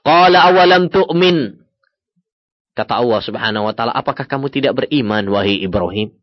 Qala 0.00 0.48
awalam 0.48 0.88
tu'min. 0.88 1.60
Kata 2.72 3.04
Allah 3.04 3.20
Subhanahu 3.20 3.68
wa 3.68 3.74
taala, 3.76 3.92
apakah 3.92 4.24
kamu 4.24 4.48
tidak 4.48 4.72
beriman 4.80 5.28
wahai 5.28 5.60
Ibrahim? 5.60 6.16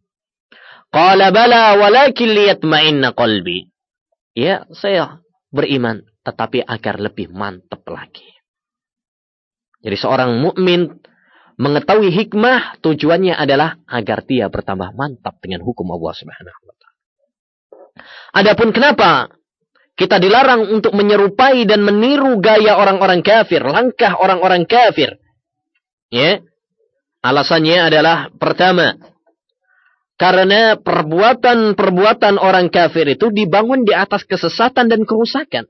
Qala 0.89 1.29
bala 1.29 1.77
walakin 1.77 2.34
liyatma'inna 2.34 3.13
qalbi. 3.13 3.70
Ya, 4.34 4.65
saya 4.74 5.22
beriman 5.53 6.06
tetapi 6.25 6.65
agar 6.65 7.00
lebih 7.00 7.32
mantap 7.32 7.86
lagi. 7.88 8.27
Jadi 9.79 9.96
seorang 9.96 10.41
mukmin 10.41 11.00
mengetahui 11.58 12.14
hikmah 12.14 12.78
tujuannya 12.86 13.34
adalah 13.34 13.82
agar 13.90 14.24
dia 14.24 14.48
bertambah 14.48 14.94
mantap 14.94 15.42
dengan 15.42 15.66
hukum 15.66 15.90
Allah 15.90 16.14
Subhanahu 16.14 16.62
wa 16.64 16.76
taala. 16.78 17.00
Adapun 18.38 18.70
kenapa 18.70 19.34
kita 19.98 20.22
dilarang 20.22 20.70
untuk 20.70 20.94
menyerupai 20.94 21.66
dan 21.66 21.82
meniru 21.82 22.38
gaya 22.38 22.78
orang-orang 22.78 23.26
kafir, 23.26 23.66
langkah 23.66 24.14
orang-orang 24.14 24.70
kafir? 24.70 25.18
Ya. 26.14 26.46
Alasannya 27.26 27.90
adalah 27.90 28.30
pertama, 28.38 28.94
karena 30.18 30.78
perbuatan-perbuatan 30.82 32.42
orang 32.42 32.74
kafir 32.74 33.06
itu 33.06 33.30
dibangun 33.30 33.86
di 33.86 33.94
atas 33.94 34.26
kesesatan 34.26 34.90
dan 34.90 35.06
kerusakan. 35.06 35.70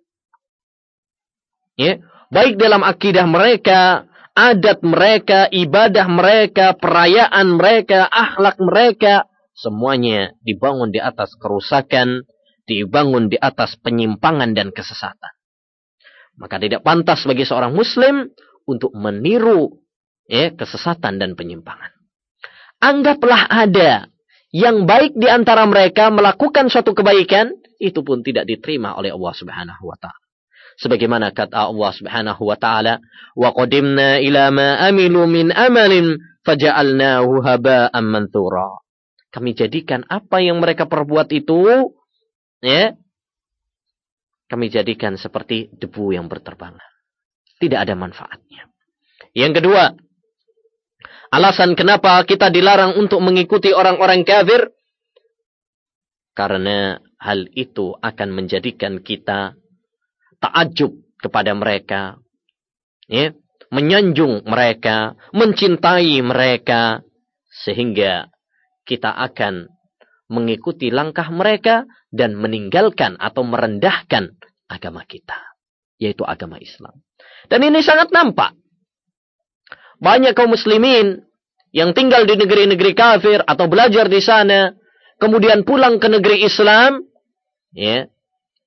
Ya, 1.76 2.00
baik 2.32 2.56
dalam 2.56 2.82
akidah 2.82 3.28
mereka, 3.28 4.07
adat 4.38 4.86
mereka, 4.86 5.50
ibadah 5.50 6.06
mereka, 6.06 6.78
perayaan 6.78 7.58
mereka, 7.58 8.06
akhlak 8.06 8.62
mereka, 8.62 9.26
semuanya 9.58 10.38
dibangun 10.46 10.94
di 10.94 11.02
atas 11.02 11.34
kerusakan, 11.42 12.22
dibangun 12.70 13.34
di 13.34 13.38
atas 13.42 13.74
penyimpangan 13.82 14.54
dan 14.54 14.70
kesesatan. 14.70 15.34
Maka 16.38 16.62
tidak 16.62 16.86
pantas 16.86 17.26
bagi 17.26 17.50
seorang 17.50 17.74
muslim 17.74 18.30
untuk 18.70 18.94
meniru 18.94 19.82
ya, 20.30 20.54
kesesatan 20.54 21.18
dan 21.18 21.34
penyimpangan. 21.34 21.90
Anggaplah 22.78 23.50
ada 23.50 24.06
yang 24.54 24.86
baik 24.86 25.18
di 25.18 25.26
antara 25.26 25.66
mereka 25.66 26.14
melakukan 26.14 26.70
suatu 26.70 26.94
kebaikan, 26.94 27.58
itu 27.82 28.06
pun 28.06 28.22
tidak 28.22 28.46
diterima 28.46 28.94
oleh 28.94 29.10
Allah 29.10 29.34
Subhanahu 29.34 29.82
wa 29.82 29.98
taala 29.98 30.27
sebagaimana 30.78 31.34
kata 31.34 31.68
Allah 31.68 31.92
Subhanahu 31.92 32.42
wa 32.48 32.56
taala 32.56 33.02
wa 33.34 33.50
qadimna 33.52 34.22
ila 34.22 34.54
ma 34.54 34.70
amilu 34.86 35.26
min 35.26 35.50
amalin 35.50 36.22
faja'alnahu 36.46 37.44
haba'an 37.44 38.06
manthura. 38.06 38.80
Kami 39.34 39.58
jadikan 39.58 40.08
apa 40.08 40.40
yang 40.40 40.64
mereka 40.64 40.88
perbuat 40.88 41.28
itu 41.36 41.92
ya 42.64 42.96
kami 44.48 44.72
jadikan 44.72 45.20
seperti 45.20 45.68
debu 45.76 46.16
yang 46.16 46.32
berterbangan. 46.32 46.88
Tidak 47.60 47.76
ada 47.76 47.98
manfaatnya. 47.98 48.72
Yang 49.36 49.60
kedua 49.60 49.92
alasan 51.34 51.76
kenapa 51.76 52.24
kita 52.24 52.48
dilarang 52.48 52.96
untuk 52.96 53.20
mengikuti 53.20 53.76
orang-orang 53.76 54.24
kafir? 54.24 54.72
Karena 56.32 57.02
hal 57.18 57.50
itu 57.58 57.98
akan 57.98 58.30
menjadikan 58.30 59.02
kita 59.02 59.58
takjub 60.40 60.94
kepada 61.18 61.54
mereka, 61.58 62.22
ya, 63.10 63.34
menyanjung 63.74 64.46
mereka, 64.48 65.18
mencintai 65.34 66.22
mereka, 66.24 67.02
sehingga 67.66 68.30
kita 68.88 69.12
akan 69.12 69.68
mengikuti 70.30 70.92
langkah 70.92 71.28
mereka 71.32 71.88
dan 72.12 72.36
meninggalkan 72.38 73.16
atau 73.18 73.44
merendahkan 73.44 74.36
agama 74.68 75.04
kita, 75.08 75.40
yaitu 76.00 76.24
agama 76.28 76.60
Islam. 76.60 77.02
Dan 77.48 77.64
ini 77.64 77.80
sangat 77.80 78.12
nampak. 78.12 78.54
Banyak 79.98 80.38
kaum 80.38 80.54
muslimin 80.54 81.26
yang 81.74 81.98
tinggal 81.98 82.24
di 82.30 82.38
negeri-negeri 82.38 82.94
kafir 82.94 83.40
atau 83.42 83.66
belajar 83.66 84.06
di 84.08 84.22
sana, 84.22 84.78
kemudian 85.18 85.66
pulang 85.66 85.98
ke 85.98 86.08
negeri 86.08 86.46
Islam, 86.46 87.02
ya, 87.74 88.06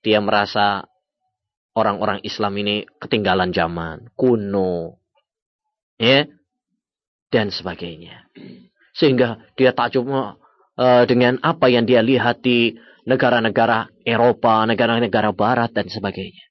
dia 0.02 0.18
merasa 0.18 0.89
orang-orang 1.74 2.20
Islam 2.26 2.56
ini 2.58 2.86
ketinggalan 2.98 3.54
zaman, 3.54 4.10
kuno, 4.18 4.98
ya, 5.96 6.26
dan 7.30 7.54
sebagainya. 7.54 8.26
Sehingga 8.94 9.38
dia 9.54 9.70
takjub 9.70 10.10
uh, 10.10 11.04
dengan 11.06 11.38
apa 11.40 11.70
yang 11.70 11.86
dia 11.86 12.02
lihat 12.02 12.42
di 12.42 12.74
negara-negara 13.06 13.88
Eropa, 14.04 14.66
negara-negara 14.66 15.30
Barat 15.32 15.70
dan 15.72 15.86
sebagainya. 15.86 16.44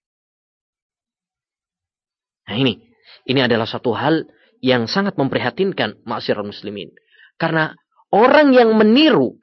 Nah 2.49 2.57
ini, 2.57 2.81
ini 3.29 3.39
adalah 3.45 3.69
satu 3.69 3.93
hal 3.93 4.25
yang 4.59 4.89
sangat 4.89 5.15
memprihatinkan 5.15 6.01
masyarakat 6.03 6.43
muslimin. 6.43 6.89
Karena 7.37 7.71
orang 8.11 8.51
yang 8.51 8.73
meniru, 8.75 9.37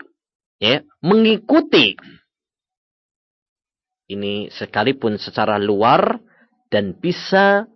ya, 0.58 0.82
mengikuti 1.00 1.96
ini 4.06 4.48
sekalipun 4.54 5.18
secara 5.18 5.58
luar 5.58 6.22
dan 6.70 6.94
bisa 6.94 7.66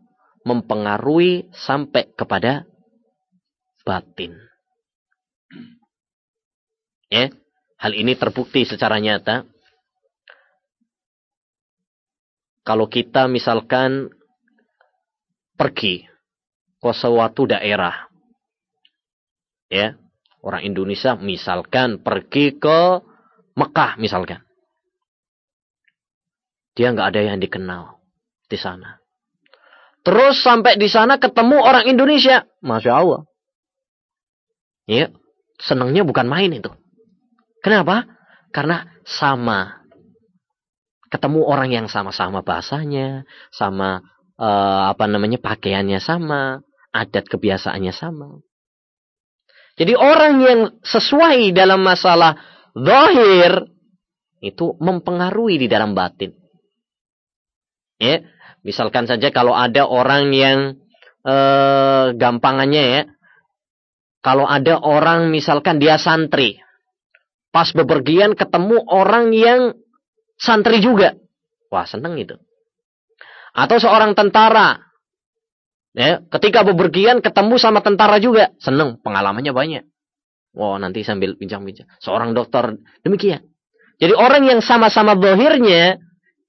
mempengaruhi 0.46 1.50
sampai 1.52 2.10
kepada 2.14 2.64
batin. 3.84 4.38
Ya, 7.10 7.34
hal 7.82 7.92
ini 7.98 8.14
terbukti 8.14 8.62
secara 8.62 9.02
nyata. 9.02 9.42
Kalau 12.62 12.86
kita 12.86 13.26
misalkan 13.26 14.14
pergi 15.58 16.06
ke 16.78 16.90
suatu 16.94 17.50
daerah, 17.50 18.06
ya, 19.66 19.98
orang 20.46 20.62
Indonesia 20.62 21.18
misalkan 21.18 21.98
pergi 21.98 22.54
ke 22.54 23.02
Mekah 23.58 23.98
misalkan. 23.98 24.49
Dia 26.80 26.96
nggak 26.96 27.12
ada 27.12 27.20
yang 27.20 27.36
dikenal 27.36 28.00
di 28.48 28.56
sana. 28.56 28.96
Terus 30.00 30.40
sampai 30.40 30.80
di 30.80 30.88
sana 30.88 31.20
ketemu 31.20 31.60
orang 31.60 31.84
Indonesia. 31.84 32.48
Masya 32.64 32.92
Allah. 32.96 33.28
Ya, 34.88 35.12
senangnya 35.60 36.08
bukan 36.08 36.24
main 36.24 36.48
itu. 36.56 36.72
Kenapa? 37.60 38.08
Karena 38.48 38.88
sama. 39.04 39.84
Ketemu 41.12 41.44
orang 41.44 41.68
yang 41.68 41.86
sama-sama 41.92 42.40
bahasanya, 42.40 43.28
sama 43.52 44.00
uh, 44.40 44.88
apa 44.88 45.04
namanya 45.04 45.36
pakaiannya 45.36 46.00
sama, 46.00 46.64
adat 46.96 47.28
kebiasaannya 47.28 47.92
sama. 47.92 48.40
Jadi 49.76 49.92
orang 50.00 50.34
yang 50.40 50.60
sesuai 50.80 51.52
dalam 51.52 51.84
masalah 51.84 52.40
zahir 52.72 53.68
itu 54.40 54.80
mempengaruhi 54.80 55.60
di 55.60 55.68
dalam 55.68 55.92
batin. 55.92 56.39
Ya, 58.00 58.24
misalkan 58.64 59.04
saja 59.04 59.28
kalau 59.28 59.52
ada 59.52 59.84
orang 59.84 60.32
yang 60.32 60.80
eh, 61.22 62.06
gampangannya 62.16 62.84
ya, 62.88 63.02
kalau 64.24 64.48
ada 64.48 64.80
orang 64.80 65.28
misalkan 65.28 65.76
dia 65.76 66.00
santri, 66.00 66.56
pas 67.52 67.68
bepergian 67.76 68.32
ketemu 68.32 68.80
orang 68.88 69.36
yang 69.36 69.76
santri 70.40 70.80
juga, 70.80 71.14
wah 71.68 71.84
seneng 71.84 72.16
itu. 72.16 72.40
Atau 73.52 73.82
seorang 73.82 74.16
tentara, 74.16 74.90
Ya, 75.90 76.22
ketika 76.38 76.62
bepergian 76.62 77.18
ketemu 77.18 77.58
sama 77.58 77.82
tentara 77.82 78.22
juga, 78.22 78.54
seneng, 78.62 79.02
pengalamannya 79.02 79.50
banyak. 79.50 79.84
Wow, 80.54 80.78
nanti 80.78 81.02
sambil 81.02 81.34
bincang-bincang. 81.34 81.86
Seorang 81.98 82.34
dokter 82.34 82.78
demikian. 83.02 83.42
Jadi 83.98 84.14
orang 84.14 84.46
yang 84.46 84.60
sama-sama 84.62 85.18
dohirnya 85.18 85.98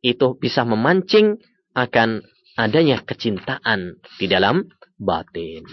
itu 0.01 0.37
bisa 0.37 0.65
memancing 0.65 1.37
akan 1.77 2.25
adanya 2.57 2.99
kecintaan 3.01 4.01
di 4.19 4.25
dalam 4.27 4.67
batin. 4.99 5.65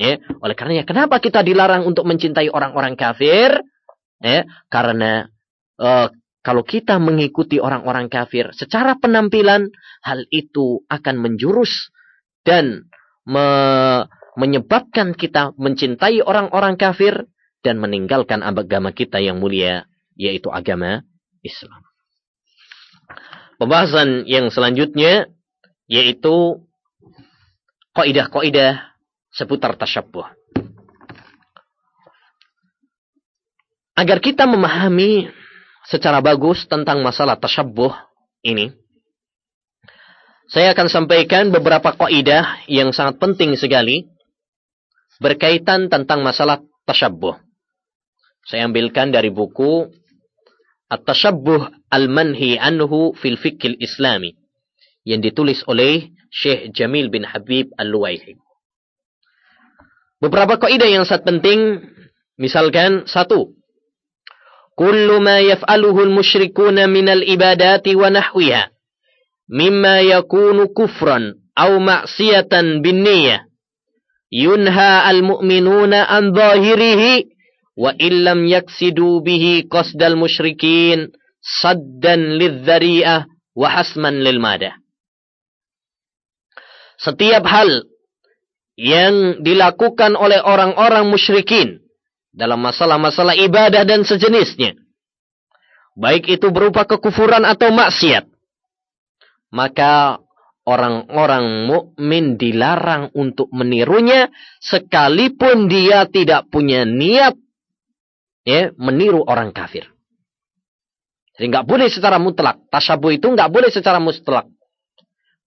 Ya, 0.00 0.16
oleh 0.40 0.56
karenanya 0.56 0.88
kenapa 0.88 1.20
kita 1.20 1.44
dilarang 1.44 1.84
untuk 1.84 2.08
mencintai 2.08 2.48
orang-orang 2.48 2.96
kafir? 2.96 3.60
Ya, 4.20 4.48
karena 4.72 5.28
uh, 5.76 6.08
kalau 6.40 6.64
kita 6.64 6.96
mengikuti 6.96 7.60
orang-orang 7.60 8.08
kafir 8.08 8.48
secara 8.56 8.96
penampilan, 8.96 9.68
hal 10.00 10.24
itu 10.32 10.80
akan 10.88 11.20
menjurus 11.20 11.92
dan 12.48 12.88
me 13.28 13.48
menyebabkan 14.40 15.12
kita 15.12 15.52
mencintai 15.60 16.24
orang-orang 16.24 16.80
kafir 16.80 17.28
dan 17.60 17.76
meninggalkan 17.76 18.40
agama 18.40 18.96
kita 18.96 19.20
yang 19.20 19.36
mulia, 19.36 19.84
yaitu 20.16 20.48
agama 20.48 21.04
Islam. 21.44 21.89
Pembahasan 23.60 24.24
yang 24.24 24.48
selanjutnya 24.48 25.28
yaitu 25.84 26.64
kaidah-kaidah 27.92 28.96
seputar 29.28 29.76
tasyabbuh. 29.76 30.24
Agar 34.00 34.24
kita 34.24 34.48
memahami 34.48 35.28
secara 35.84 36.24
bagus 36.24 36.64
tentang 36.64 37.04
masalah 37.04 37.36
tasyabbuh 37.36 37.92
ini, 38.48 38.72
saya 40.48 40.72
akan 40.72 40.88
sampaikan 40.88 41.52
beberapa 41.52 41.92
kaidah 41.92 42.64
yang 42.64 42.96
sangat 42.96 43.20
penting 43.20 43.60
sekali 43.60 44.08
berkaitan 45.20 45.92
tentang 45.92 46.24
masalah 46.24 46.64
tasyabbuh. 46.88 47.36
Saya 48.48 48.64
ambilkan 48.64 49.12
dari 49.12 49.28
buku 49.28 49.92
At-Tashabbuh 50.90 51.70
Al-Manhi 51.94 52.58
Anhu 52.58 53.14
fil 53.14 53.38
Fikil 53.38 53.78
Islami 53.78 54.34
yang 55.06 55.22
ditulis 55.22 55.62
oleh 55.70 56.10
Syekh 56.34 56.74
Jamil 56.74 57.08
bin 57.08 57.22
Habib 57.22 57.70
Al-Luwaihi. 57.78 58.36
Beberapa 60.20 60.60
kaidah 60.60 60.90
yang 60.90 61.08
sangat 61.08 61.24
penting, 61.24 61.80
misalkan 62.36 63.08
satu, 63.08 63.56
kullu 64.76 65.22
ma 65.22 65.40
yaf'aluhu 65.40 66.10
al-musyrikuna 66.10 66.84
min 66.90 67.08
al-ibadati 67.08 67.96
wa 67.96 68.12
nahwiha 68.12 68.68
mimma 69.50 70.06
yakunu 70.06 70.70
kufran 70.70 71.40
aw 71.58 71.74
ma'siyatan 71.76 72.80
bin 72.80 73.02
yunha 74.30 75.04
al-mu'minuna 75.10 76.06
an 76.06 76.30
wa 77.76 77.94
illam 77.98 78.46
yaksidu 78.46 79.22
bihi 79.22 79.66
qasdal 79.70 80.16
musyrikin 80.18 81.12
saddan 81.42 82.38
lidh-dhari'ah 82.38 83.26
wa 83.56 83.68
hasman 83.70 84.22
lil 84.22 84.38
madah 84.42 84.74
setiap 87.00 87.44
hal 87.48 87.88
yang 88.80 89.44
dilakukan 89.44 90.16
oleh 90.16 90.40
orang-orang 90.40 91.08
musyrikin 91.08 91.80
dalam 92.30 92.62
masalah-masalah 92.62 93.34
ibadah 93.36 93.84
dan 93.84 94.06
sejenisnya. 94.06 94.78
Baik 95.98 96.30
itu 96.30 96.48
berupa 96.48 96.86
kekufuran 96.86 97.44
atau 97.44 97.68
maksiat. 97.74 98.24
Maka 99.50 100.22
orang-orang 100.64 101.66
mukmin 101.66 102.38
dilarang 102.38 103.10
untuk 103.12 103.50
menirunya 103.50 104.30
sekalipun 104.62 105.66
dia 105.66 106.06
tidak 106.06 106.46
punya 106.48 106.86
niat 106.86 107.34
ya, 108.44 108.72
meniru 108.76 109.24
orang 109.26 109.50
kafir. 109.50 109.88
Jadi 111.40 111.56
nggak 111.56 111.66
boleh 111.68 111.88
secara 111.88 112.20
mutlak. 112.20 112.60
Tasyabuh 112.68 113.16
itu 113.16 113.32
nggak 113.32 113.48
boleh 113.48 113.72
secara 113.72 113.96
mutlak. 113.96 114.44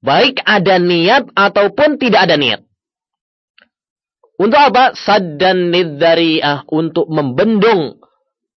Baik 0.04 0.42
ada 0.44 0.82
niat 0.82 1.30
ataupun 1.32 2.02
tidak 2.02 2.26
ada 2.28 2.36
niat. 2.36 2.66
Untuk 4.42 4.58
apa? 4.58 4.98
Saddan 4.98 5.70
lidzari'ah. 5.70 6.66
Untuk 6.68 7.08
membendung 7.08 8.02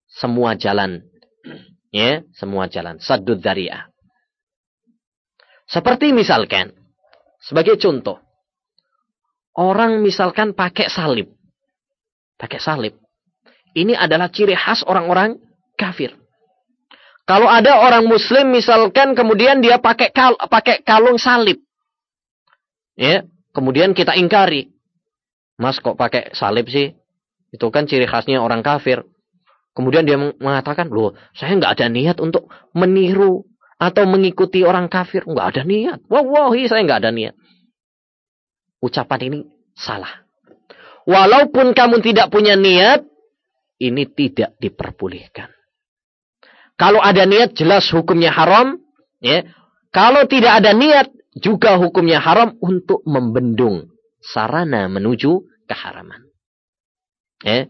semua 0.08 0.56
jalan. 0.56 1.04
Ya, 1.92 2.24
semua 2.34 2.66
jalan. 2.72 2.98
Saddud 2.98 3.38
dzari'ah. 3.38 3.92
Seperti 5.68 6.16
misalkan, 6.16 6.72
sebagai 7.42 7.76
contoh. 7.76 8.22
Orang 9.52 10.00
misalkan 10.00 10.56
pakai 10.56 10.88
salib. 10.88 11.36
Pakai 12.40 12.60
salib. 12.60 12.96
Ini 13.76 13.92
adalah 13.92 14.32
ciri 14.32 14.56
khas 14.56 14.80
orang-orang 14.88 15.36
kafir. 15.76 16.16
Kalau 17.28 17.44
ada 17.44 17.84
orang 17.84 18.08
muslim 18.08 18.54
misalkan 18.54 19.12
kemudian 19.12 19.60
dia 19.60 19.76
pakai 19.76 20.14
kal 20.16 20.40
pakai 20.48 20.80
kalung 20.80 21.20
salib. 21.20 21.60
Ya, 22.96 23.28
kemudian 23.52 23.92
kita 23.92 24.16
ingkari. 24.16 24.72
Mas 25.60 25.76
kok 25.84 26.00
pakai 26.00 26.32
salib 26.32 26.72
sih? 26.72 26.96
Itu 27.52 27.68
kan 27.68 27.84
ciri 27.84 28.08
khasnya 28.08 28.40
orang 28.40 28.64
kafir. 28.64 29.04
Kemudian 29.76 30.08
dia 30.08 30.16
mengatakan, 30.16 30.88
loh 30.88 31.12
saya 31.36 31.52
nggak 31.52 31.76
ada 31.76 31.92
niat 31.92 32.16
untuk 32.16 32.48
meniru 32.72 33.44
atau 33.76 34.08
mengikuti 34.08 34.64
orang 34.64 34.88
kafir. 34.88 35.28
Nggak 35.28 35.46
ada 35.52 35.62
niat. 35.68 36.00
Wah, 36.08 36.48
saya 36.64 36.80
nggak 36.80 37.00
ada 37.04 37.12
niat. 37.12 37.36
Ucapan 38.80 39.20
ini 39.28 39.38
salah. 39.76 40.24
Walaupun 41.04 41.76
kamu 41.76 42.00
tidak 42.00 42.32
punya 42.32 42.56
niat, 42.56 43.04
ini 43.80 44.08
tidak 44.08 44.56
diperbolehkan. 44.60 45.52
Kalau 46.76 47.00
ada 47.00 47.24
niat, 47.24 47.56
jelas 47.56 47.88
hukumnya 47.88 48.32
haram. 48.32 48.76
Ya. 49.20 49.48
Kalau 49.92 50.28
tidak 50.28 50.60
ada 50.60 50.76
niat, 50.76 51.08
juga 51.36 51.76
hukumnya 51.80 52.20
haram 52.20 52.56
untuk 52.60 53.04
membendung 53.08 53.88
sarana 54.20 54.88
menuju 54.88 55.44
keharaman. 55.68 56.24
Ya. 57.44 57.68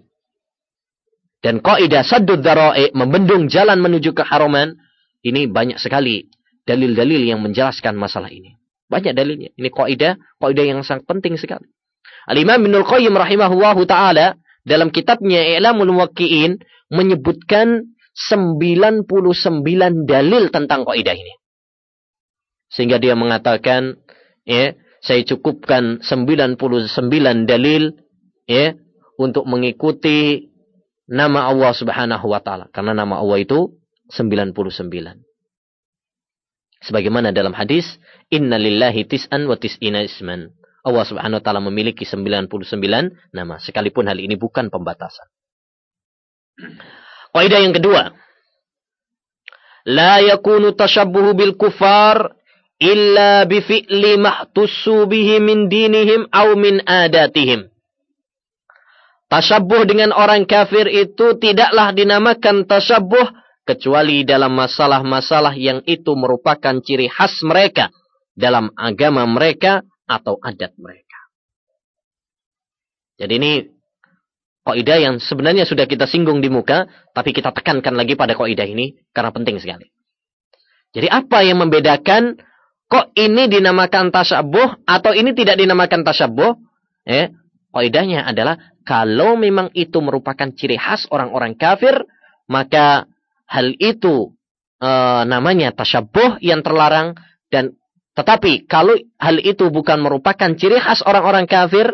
Dan 1.43 1.63
kaidah 1.63 2.03
saddud 2.03 2.43
dara'i 2.43 2.91
membendung 2.95 3.47
jalan 3.47 3.79
menuju 3.79 4.15
keharaman 4.15 4.75
ini 5.23 5.47
banyak 5.47 5.79
sekali 5.79 6.27
dalil-dalil 6.67 7.23
yang 7.23 7.39
menjelaskan 7.43 7.95
masalah 7.95 8.31
ini. 8.31 8.59
Banyak 8.87 9.15
dalilnya. 9.15 9.51
Ini 9.55 9.69
kaidah, 9.71 10.19
kaidah 10.43 10.65
yang 10.67 10.83
sangat 10.83 11.07
penting 11.07 11.39
sekali. 11.39 11.67
Al-Imam 12.27 12.59
Ibnul 12.59 12.87
Qayyim 12.87 13.15
rahimahullahu 13.15 13.87
taala 13.87 14.35
dalam 14.67 14.91
kitabnya 14.91 15.47
I'lamul 15.57 15.95
Muwaqqi'in 15.95 16.59
menyebutkan 16.91 17.97
99 18.17 19.07
dalil 20.11 20.51
tentang 20.51 20.83
kaidah 20.83 21.15
ini. 21.15 21.35
Sehingga 22.67 22.99
dia 22.99 23.15
mengatakan, 23.15 24.03
ya, 24.43 24.75
saya 25.07 25.23
cukupkan 25.23 26.03
99 26.03 26.59
dalil 27.47 27.95
ya 28.51 28.75
untuk 29.15 29.47
mengikuti 29.47 30.51
nama 31.07 31.47
Allah 31.47 31.71
Subhanahu 31.71 32.27
wa 32.27 32.43
taala 32.43 32.67
karena 32.75 32.91
nama 32.91 33.23
Allah 33.23 33.39
itu 33.39 33.79
99. 34.11 34.91
Sebagaimana 36.83 37.31
dalam 37.31 37.55
hadis, 37.55 37.99
"Inna 38.35 38.59
lillahi 38.59 39.07
tis'an 39.07 39.47
wa 39.47 39.55
tis'ina 39.55 40.03
isman." 40.03 40.56
Allah 40.87 41.03
Subhanahu 41.03 41.43
wa 41.43 41.45
taala 41.45 41.59
memiliki 41.59 42.07
99 42.07 42.47
nama 43.35 43.59
sekalipun 43.59 44.07
hal 44.07 44.23
ini 44.23 44.39
bukan 44.39 44.71
pembatasan. 44.71 45.27
Kaidah 47.35 47.61
yang 47.61 47.75
kedua, 47.75 48.15
la 49.85 50.23
yakunu 50.23 50.73
tashabbuhu 50.73 51.37
bil 51.37 51.59
kufar 51.59 52.33
illa 52.81 53.45
bifi'li 53.45 54.17
mahtussu 54.17 55.05
bihi 55.05 55.43
min 55.43 55.69
dinihim 55.69 56.31
au 56.33 56.55
min 56.57 56.81
adatihim. 56.87 57.69
Tasyabuh 59.27 59.91
dengan 59.91 60.15
orang 60.15 60.47
kafir 60.47 60.87
itu 60.87 61.35
tidaklah 61.43 61.91
dinamakan 61.91 62.63
tasyabuh 62.63 63.35
kecuali 63.67 64.23
dalam 64.23 64.55
masalah-masalah 64.55 65.59
yang 65.59 65.83
itu 65.83 66.15
merupakan 66.15 66.79
ciri 66.79 67.11
khas 67.11 67.43
mereka 67.43 67.91
dalam 68.39 68.71
agama 68.79 69.27
mereka 69.27 69.83
atau 70.07 70.39
adat 70.41 70.73
mereka. 70.79 71.21
Jadi 73.19 73.33
ini 73.37 73.53
kaidah 74.67 74.99
yang 74.99 75.15
sebenarnya 75.19 75.67
sudah 75.67 75.87
kita 75.87 76.07
singgung 76.07 76.41
di 76.43 76.51
muka, 76.51 76.87
tapi 77.13 77.35
kita 77.35 77.51
tekankan 77.51 77.95
lagi 77.95 78.15
pada 78.15 78.39
kaidah 78.39 78.67
ini 78.67 78.99
karena 79.11 79.31
penting 79.35 79.59
sekali. 79.59 79.91
Jadi 80.95 81.11
apa 81.11 81.45
yang 81.45 81.61
membedakan 81.61 82.41
Kok 82.87 83.19
ini 83.19 83.51
dinamakan 83.51 84.15
tasyabuh 84.15 84.87
atau 84.87 85.11
ini 85.11 85.35
tidak 85.35 85.59
dinamakan 85.59 86.07
tasyabuh? 86.07 86.55
Eh, 87.03 87.35
kaidahnya 87.75 88.23
adalah 88.23 88.63
kalau 88.87 89.35
memang 89.35 89.75
itu 89.75 89.99
merupakan 89.99 90.47
ciri 90.55 90.79
khas 90.79 91.11
orang-orang 91.11 91.59
kafir, 91.59 92.07
maka 92.47 93.11
hal 93.51 93.75
itu 93.83 94.31
e, 94.79 94.91
namanya 95.27 95.75
tasyabuh 95.75 96.39
yang 96.39 96.63
terlarang 96.63 97.19
dan 97.51 97.75
Tetapi 98.17 98.65
kalau 98.65 98.97
hal 99.21 99.37
itu 99.45 99.69
bukan 99.69 100.01
merupakan 100.01 100.49
ciri 100.57 100.81
khas 100.81 101.05
orang-orang 101.05 101.45
kafir, 101.45 101.93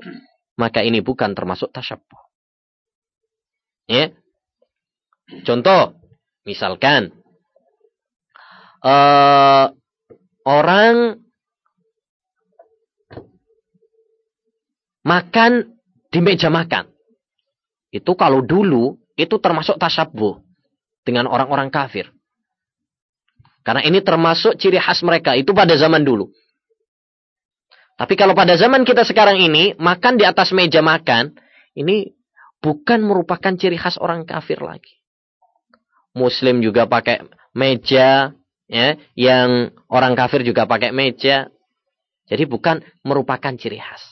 maka 0.54 0.86
ini 0.86 1.02
bukan 1.02 1.34
termasuk 1.34 1.74
tasyabbuh. 1.74 2.22
Ya. 3.90 4.14
Contoh, 5.42 5.98
misalkan 6.46 7.10
uh, 8.86 9.74
orang 10.46 11.18
makan 15.02 15.74
di 16.14 16.20
meja 16.22 16.46
makan. 16.46 16.86
Itu 17.90 18.14
kalau 18.14 18.46
dulu 18.46 18.94
itu 19.18 19.36
termasuk 19.42 19.74
tasyabbuh 19.76 20.38
dengan 21.02 21.26
orang-orang 21.26 21.68
kafir. 21.74 22.14
Karena 23.62 23.82
ini 23.86 24.02
termasuk 24.02 24.58
ciri 24.58 24.78
khas 24.82 25.02
mereka. 25.06 25.38
Itu 25.38 25.54
pada 25.54 25.78
zaman 25.78 26.02
dulu. 26.02 26.30
Tapi 27.94 28.18
kalau 28.18 28.34
pada 28.34 28.58
zaman 28.58 28.82
kita 28.82 29.06
sekarang 29.06 29.38
ini, 29.38 29.78
makan 29.78 30.18
di 30.18 30.26
atas 30.26 30.50
meja 30.50 30.82
makan, 30.82 31.38
ini 31.78 32.10
bukan 32.58 33.06
merupakan 33.06 33.54
ciri 33.54 33.78
khas 33.78 33.94
orang 34.02 34.26
kafir 34.26 34.58
lagi. 34.58 34.98
Muslim 36.12 36.60
juga 36.60 36.90
pakai 36.90 37.22
meja, 37.54 38.34
ya, 38.66 38.88
yang 39.14 39.70
orang 39.86 40.18
kafir 40.18 40.42
juga 40.42 40.66
pakai 40.66 40.90
meja. 40.90 41.46
Jadi 42.26 42.44
bukan 42.50 42.82
merupakan 43.06 43.54
ciri 43.54 43.78
khas. 43.78 44.02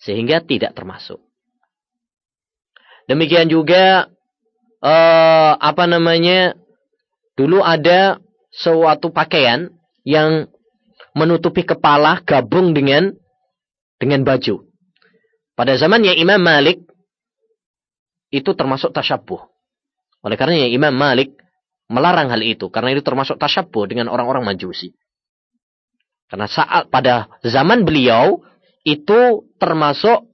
Sehingga 0.00 0.40
tidak 0.40 0.72
termasuk. 0.72 1.20
Demikian 3.04 3.52
juga, 3.52 4.08
uh, 4.80 5.52
apa 5.60 5.84
namanya, 5.84 6.56
dulu 7.36 7.60
ada 7.60 8.23
suatu 8.54 9.10
pakaian 9.10 9.74
yang 10.06 10.46
menutupi 11.18 11.66
kepala 11.66 12.22
gabung 12.22 12.70
dengan 12.70 13.10
dengan 13.98 14.22
baju. 14.22 14.66
Pada 15.54 15.74
zamannya 15.78 16.18
Imam 16.18 16.38
Malik 16.42 16.82
itu 18.34 18.50
termasuk 18.54 18.90
tasyabuh. 18.90 19.42
Oleh 20.26 20.34
karenanya 20.38 20.70
Imam 20.70 20.94
Malik 20.94 21.34
melarang 21.86 22.30
hal 22.30 22.42
itu 22.42 22.70
karena 22.70 22.94
itu 22.94 23.02
termasuk 23.06 23.38
tasyabuh 23.38 23.86
dengan 23.86 24.10
orang-orang 24.10 24.42
Majusi. 24.42 24.94
Karena 26.26 26.50
saat 26.50 26.90
pada 26.90 27.30
zaman 27.46 27.86
beliau 27.86 28.42
itu 28.82 29.46
termasuk 29.62 30.26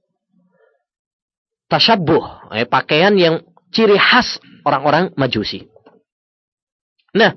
tasyabuh, 1.69 2.51
eh, 2.57 2.65
pakaian 2.65 3.13
yang 3.13 3.45
ciri 3.69 3.95
khas 3.95 4.41
orang-orang 4.65 5.13
Majusi. 5.13 5.69
Nah, 7.13 7.35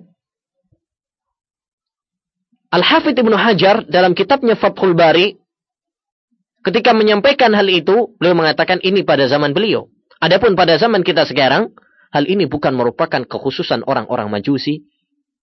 Al-Hafidh 2.75 3.15
Ibnu 3.15 3.39
Hajar 3.39 3.87
dalam 3.87 4.19
kitabnya 4.19 4.59
Fathul 4.59 4.99
Bari 4.99 5.39
ketika 6.67 6.91
menyampaikan 6.91 7.55
hal 7.55 7.71
itu, 7.71 8.19
beliau 8.19 8.35
mengatakan 8.35 8.83
ini 8.83 9.07
pada 9.07 9.31
zaman 9.31 9.55
beliau. 9.55 9.87
Adapun 10.19 10.59
pada 10.59 10.75
zaman 10.75 11.07
kita 11.07 11.23
sekarang, 11.23 11.71
hal 12.11 12.25
ini 12.27 12.51
bukan 12.51 12.75
merupakan 12.75 13.23
kekhususan 13.23 13.87
orang-orang 13.87 14.27
Majusi 14.27 14.83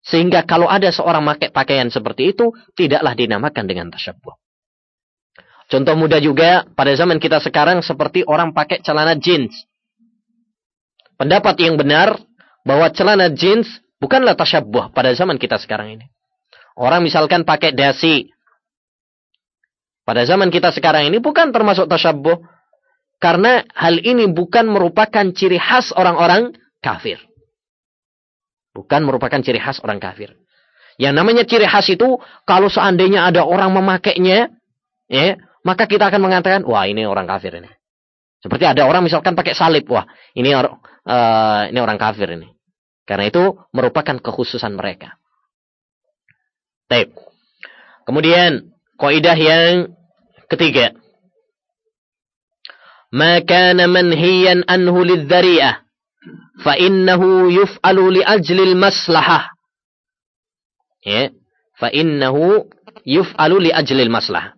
sehingga 0.06 0.46
kalau 0.46 0.70
ada 0.70 0.86
seorang 0.94 1.26
pakai 1.26 1.50
pakaian 1.50 1.90
seperti 1.90 2.30
itu 2.30 2.54
tidaklah 2.78 3.18
dinamakan 3.18 3.66
dengan 3.66 3.90
tasyabbuh. 3.90 4.38
Contoh 5.66 5.98
mudah 5.98 6.22
juga 6.22 6.62
pada 6.78 6.94
zaman 6.94 7.18
kita 7.18 7.42
sekarang 7.42 7.82
seperti 7.82 8.22
orang 8.22 8.54
pakai 8.54 8.86
celana 8.86 9.18
jeans. 9.18 9.66
Pendapat 11.18 11.58
yang 11.58 11.74
benar 11.74 12.22
bahwa 12.62 12.86
celana 12.94 13.34
jeans 13.34 13.66
bukanlah 13.98 14.38
tasyabbuh 14.38 14.94
pada 14.94 15.10
zaman 15.10 15.42
kita 15.42 15.58
sekarang 15.58 15.98
ini. 15.98 16.06
Orang 16.76 17.08
misalkan 17.08 17.48
pakai 17.48 17.72
dasi. 17.72 18.28
Pada 20.04 20.22
zaman 20.22 20.52
kita 20.52 20.70
sekarang 20.70 21.08
ini 21.08 21.18
bukan 21.18 21.50
termasuk 21.50 21.88
tasyabbuh. 21.88 22.38
Karena 23.16 23.64
hal 23.72 23.96
ini 24.04 24.28
bukan 24.28 24.68
merupakan 24.68 25.24
ciri 25.32 25.56
khas 25.56 25.88
orang-orang 25.96 26.52
kafir. 26.84 27.16
Bukan 28.76 29.08
merupakan 29.08 29.40
ciri 29.40 29.56
khas 29.56 29.80
orang 29.80 29.96
kafir. 29.96 30.36
Yang 31.00 31.14
namanya 31.16 31.44
ciri 31.48 31.64
khas 31.64 31.88
itu, 31.88 32.20
kalau 32.44 32.68
seandainya 32.68 33.24
ada 33.24 33.48
orang 33.48 33.72
memakainya, 33.72 34.52
ya, 35.08 35.40
maka 35.64 35.88
kita 35.88 36.12
akan 36.12 36.20
mengatakan, 36.20 36.60
wah 36.68 36.84
ini 36.84 37.08
orang 37.08 37.24
kafir 37.24 37.56
ini. 37.56 37.72
Seperti 38.44 38.68
ada 38.68 38.84
orang 38.84 39.00
misalkan 39.00 39.32
pakai 39.32 39.56
salib, 39.56 39.88
wah 39.88 40.04
ini 40.36 40.52
orang 40.52 40.76
uh, 41.08 41.72
ini 41.72 41.78
orang 41.80 41.96
kafir 41.96 42.36
ini. 42.36 42.52
Karena 43.08 43.32
itu 43.32 43.56
merupakan 43.72 44.20
kekhususan 44.20 44.76
mereka. 44.76 45.16
Baik. 46.86 47.10
Kemudian 48.06 48.70
kaidah 48.94 49.34
yang 49.34 49.90
ketiga. 50.46 50.94
Ma 53.10 53.42
kana 53.42 53.90
manhiyan 53.90 54.62
anhu 54.70 55.02
lidzari'ah 55.02 55.82
fa 56.62 56.78
innahu 56.78 57.50
yuf'alu 57.50 58.18
li 58.18 58.22
ajli 58.22 58.62
al-maslahah. 58.74 59.50
Ya. 61.02 61.34
Fa 61.76 61.90
innahu 61.90 62.70
yuf'alu 63.02 63.66
li 63.66 63.70
ajli 63.74 64.06
al-maslahah. 64.06 64.54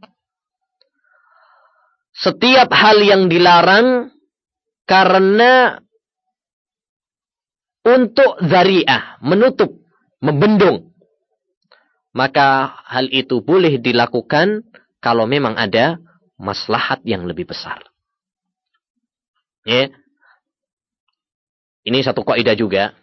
Setiap 2.12 2.69
hal 2.75 2.99
yang 3.01 3.31
dilarang 3.31 4.11
karena 4.85 5.79
untuk 7.87 8.37
zari'ah, 8.43 9.23
menutup, 9.25 9.71
membendung 10.21 10.88
maka 12.16 12.79
hal 12.88 13.09
itu 13.12 13.44
boleh 13.44 13.77
dilakukan 13.79 14.64
kalau 14.99 15.29
memang 15.29 15.55
ada 15.55 16.01
maslahat 16.38 17.03
yang 17.05 17.27
lebih 17.27 17.51
besar. 17.51 17.83
Ya. 19.66 19.92
Ini 21.85 21.99
satu 22.05 22.25
kaidah 22.25 22.57
juga. 22.57 22.97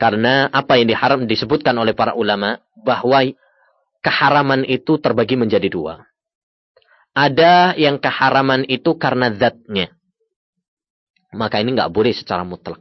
Karena 0.00 0.48
apa 0.48 0.80
yang 0.80 0.88
diharam 0.88 1.20
disebutkan 1.28 1.76
oleh 1.76 1.92
para 1.92 2.16
ulama 2.16 2.56
bahwa 2.80 3.20
keharaman 4.00 4.64
itu 4.64 4.96
terbagi 4.96 5.36
menjadi 5.36 5.68
dua. 5.68 6.08
Ada 7.12 7.76
yang 7.76 8.00
keharaman 8.00 8.64
itu 8.64 8.96
karena 8.96 9.28
zatnya. 9.36 9.92
Maka 11.36 11.60
ini 11.60 11.76
nggak 11.76 11.92
boleh 11.92 12.16
secara 12.16 12.42
mutlak. 12.42 12.80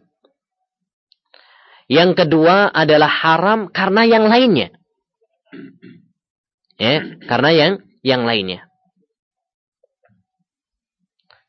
Yang 1.90 2.24
kedua 2.24 2.70
adalah 2.70 3.10
haram 3.10 3.68
karena 3.68 4.06
yang 4.06 4.30
lainnya. 4.30 4.79
Ya, 6.80 7.04
karena 7.28 7.50
yang 7.52 7.74
yang 8.06 8.24
lainnya. 8.24 8.70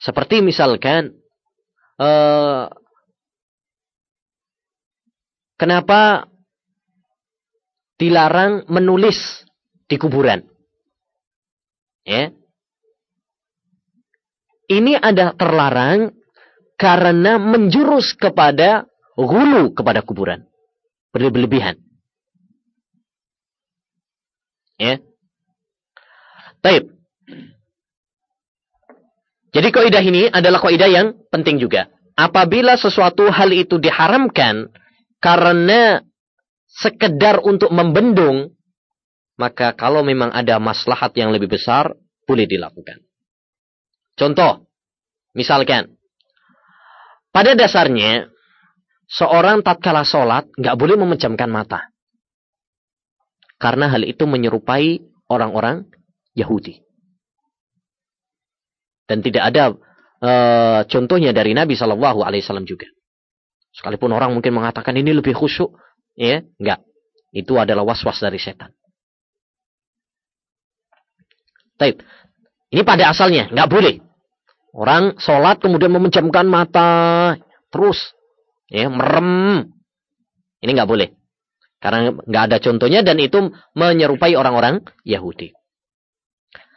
Seperti 0.01 0.41
misalkan 0.41 1.13
uh, 2.01 2.73
kenapa 5.61 6.25
dilarang 8.01 8.65
menulis 8.73 9.45
di 9.85 10.01
kuburan? 10.01 10.41
Ya. 12.09 12.33
Ini 14.71 14.97
ada 14.97 15.37
terlarang 15.37 16.15
karena 16.81 17.37
menjurus 17.37 18.17
kepada 18.17 18.89
gulu 19.19 19.77
kepada 19.77 20.01
kuburan. 20.01 20.49
Berlebihan. 21.13 21.90
Ya. 24.81 24.97
Taib. 26.65 26.89
Jadi 29.53 29.69
kaidah 29.69 30.01
ini 30.01 30.33
adalah 30.33 30.57
kaidah 30.63 30.89
yang 30.89 31.21
penting 31.29 31.61
juga. 31.61 31.93
Apabila 32.17 32.81
sesuatu 32.81 33.29
hal 33.29 33.53
itu 33.53 33.77
diharamkan 33.77 34.73
karena 35.21 36.01
sekedar 36.71 37.45
untuk 37.45 37.69
membendung, 37.75 38.57
maka 39.37 39.77
kalau 39.77 40.01
memang 40.01 40.33
ada 40.33 40.57
maslahat 40.57 41.13
yang 41.19 41.29
lebih 41.29 41.51
besar, 41.51 41.93
boleh 42.25 42.47
dilakukan. 42.49 43.05
Contoh, 44.17 44.69
misalkan, 45.35 45.97
pada 47.35 47.53
dasarnya, 47.59 48.31
seorang 49.11 49.67
tatkala 49.67 50.07
sholat 50.07 50.47
nggak 50.55 50.79
boleh 50.79 50.95
memejamkan 50.95 51.51
mata. 51.51 51.90
Karena 53.61 53.93
hal 53.93 54.09
itu 54.09 54.25
menyerupai 54.25 55.05
orang-orang 55.29 55.85
Yahudi. 56.33 56.81
Dan 59.05 59.21
tidak 59.21 59.53
ada 59.53 59.77
uh, 60.25 60.81
contohnya 60.89 61.37
dari 61.37 61.53
Nabi 61.53 61.77
Shallallahu 61.77 62.25
Alaihi 62.25 62.41
Wasallam 62.41 62.65
juga. 62.65 62.89
Sekalipun 63.77 64.17
orang 64.17 64.33
mungkin 64.33 64.57
mengatakan 64.57 64.97
ini 64.97 65.13
lebih 65.13 65.37
khusyuk, 65.37 65.77
ya, 66.17 66.41
enggak. 66.57 66.81
Itu 67.37 67.61
adalah 67.61 67.85
was-was 67.85 68.19
dari 68.19 68.41
setan. 68.41 68.73
Taib. 71.77 72.01
Ini 72.73 72.81
pada 72.81 73.13
asalnya, 73.13 73.53
enggak 73.53 73.69
boleh. 73.71 73.95
Orang 74.73 75.21
sholat 75.21 75.61
kemudian 75.61 75.93
memejamkan 75.93 76.49
mata 76.49 76.89
terus, 77.69 78.15
ya, 78.73 78.89
merem. 78.89 79.69
Ini 80.65 80.71
enggak 80.73 80.91
boleh. 80.91 81.20
Karena 81.81 82.13
nggak 82.13 82.45
ada 82.53 82.57
contohnya 82.61 83.01
dan 83.01 83.17
itu 83.17 83.57
menyerupai 83.73 84.37
orang-orang 84.37 84.85
Yahudi. 85.01 85.57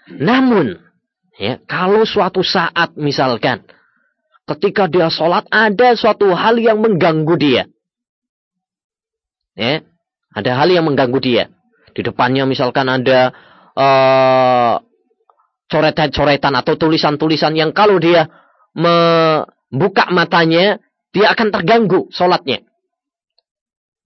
Namun, 0.08 0.80
ya, 1.36 1.60
kalau 1.68 2.08
suatu 2.08 2.40
saat 2.40 2.96
misalkan 2.96 3.68
ketika 4.48 4.88
dia 4.88 5.12
sholat 5.12 5.48
ada 5.52 5.96
suatu 6.00 6.32
hal 6.32 6.56
yang 6.60 6.80
mengganggu 6.80 7.36
dia. 7.36 7.64
Ya, 9.60 9.84
ada 10.32 10.52
hal 10.56 10.72
yang 10.72 10.88
mengganggu 10.88 11.20
dia. 11.20 11.52
Di 11.94 12.02
depannya 12.02 12.48
misalkan 12.48 12.90
ada 12.90 13.36
uh, 13.76 14.82
coretan-coretan 15.68 16.54
atau 16.58 16.74
tulisan-tulisan 16.80 17.54
yang 17.54 17.76
kalau 17.76 18.00
dia 18.00 18.32
membuka 18.74 20.10
matanya, 20.10 20.82
dia 21.14 21.28
akan 21.30 21.54
terganggu 21.54 22.10
sholatnya. 22.10 22.66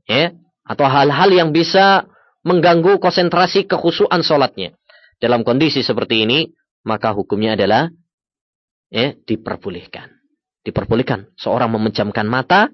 Ya, 0.08 0.36
atau 0.68 0.86
hal-hal 0.86 1.32
yang 1.32 1.50
bisa 1.56 2.06
mengganggu 2.44 3.00
konsentrasi 3.00 3.66
kekhusuan 3.66 4.22
sholatnya. 4.22 4.76
Dalam 5.18 5.42
kondisi 5.42 5.82
seperti 5.82 6.28
ini, 6.28 6.52
maka 6.86 7.16
hukumnya 7.16 7.58
adalah 7.58 7.90
ya, 8.94 9.16
diperbolehkan. 9.16 10.14
Diperbolehkan 10.62 11.32
seorang 11.40 11.72
memejamkan 11.74 12.28
mata, 12.28 12.70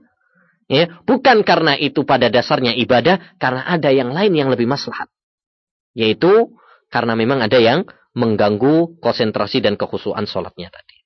ya, 0.68 1.02
bukan 1.06 1.46
karena 1.46 1.78
itu 1.78 2.04
pada 2.04 2.28
dasarnya 2.28 2.74
ibadah, 2.78 3.38
karena 3.38 3.64
ada 3.66 3.90
yang 3.94 4.12
lain 4.12 4.34
yang 4.34 4.50
lebih 4.50 4.66
maslahat. 4.66 5.08
Yaitu 5.94 6.54
karena 6.90 7.14
memang 7.14 7.42
ada 7.42 7.58
yang 7.62 7.86
mengganggu 8.14 9.02
konsentrasi 9.02 9.62
dan 9.62 9.78
kekhusuan 9.78 10.30
sholatnya 10.30 10.70
tadi. 10.70 10.98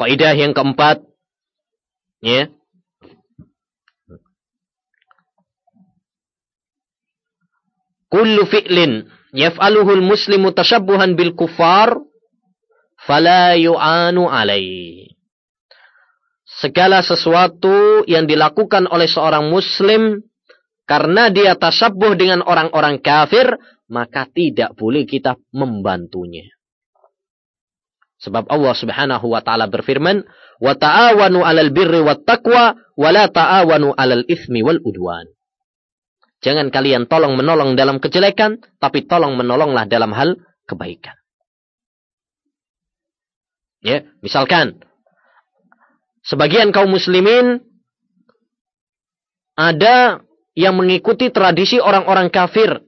Kaidah 0.00 0.32
yang 0.32 0.56
keempat, 0.56 1.04
ya, 2.24 2.48
kullu 8.10 8.44
fi'lin 8.44 9.06
yaf'aluhu 9.32 9.96
al-muslimu 9.96 10.50
tashabbuhan 10.52 11.14
bil 11.14 11.32
kufar 11.38 11.96
fala 13.06 13.56
yu'anu 13.56 14.28
alaihi. 14.28 15.14
Segala 16.60 17.00
sesuatu 17.00 18.04
yang 18.04 18.28
dilakukan 18.28 18.84
oleh 18.90 19.08
seorang 19.08 19.48
muslim 19.48 20.20
karena 20.84 21.30
dia 21.30 21.56
tasabbuh 21.56 22.18
dengan 22.18 22.42
orang-orang 22.44 23.00
kafir, 23.00 23.56
maka 23.86 24.26
tidak 24.28 24.74
boleh 24.74 25.06
kita 25.06 25.38
membantunya. 25.54 26.50
Sebab 28.20 28.52
Allah 28.52 28.74
Subhanahu 28.76 29.32
wa 29.32 29.40
taala 29.40 29.70
berfirman, 29.72 30.20
"Wa 30.60 30.76
ta'awanu 30.76 31.40
'alal 31.40 31.72
birri 31.72 32.04
wat 32.04 32.28
taqwa 32.28 32.76
wa 32.76 33.08
la 33.08 33.32
ta'awanu 33.32 33.96
'alal 33.96 34.28
itsmi 34.28 34.60
wal 34.60 34.76
udwan." 34.84 35.24
Jangan 36.40 36.72
kalian 36.72 37.04
tolong 37.04 37.36
menolong 37.36 37.76
dalam 37.76 38.00
kejelekan, 38.00 38.64
tapi 38.80 39.04
tolong 39.04 39.36
menolonglah 39.36 39.84
dalam 39.84 40.16
hal 40.16 40.40
kebaikan. 40.64 41.20
Ya, 43.84 44.04
misalkan 44.24 44.80
sebagian 46.24 46.72
kaum 46.72 46.92
muslimin 46.92 47.60
ada 49.56 50.24
yang 50.56 50.76
mengikuti 50.76 51.28
tradisi 51.28 51.76
orang-orang 51.76 52.32
kafir 52.32 52.80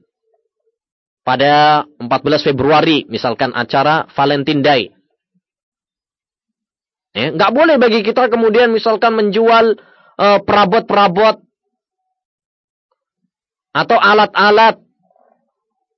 pada 1.21 1.85
14 2.01 2.09
Februari, 2.49 3.05
misalkan 3.09 3.53
acara 3.53 4.09
Valentine 4.17 4.61
Day. 4.65 4.81
Ya, 7.13 7.29
nggak 7.29 7.53
boleh 7.53 7.77
bagi 7.77 8.01
kita 8.01 8.33
kemudian 8.33 8.73
misalkan 8.73 9.13
menjual 9.13 9.77
eh, 10.17 10.39
perabot-perabot 10.41 11.52
atau 13.73 13.97
alat-alat 13.97 14.79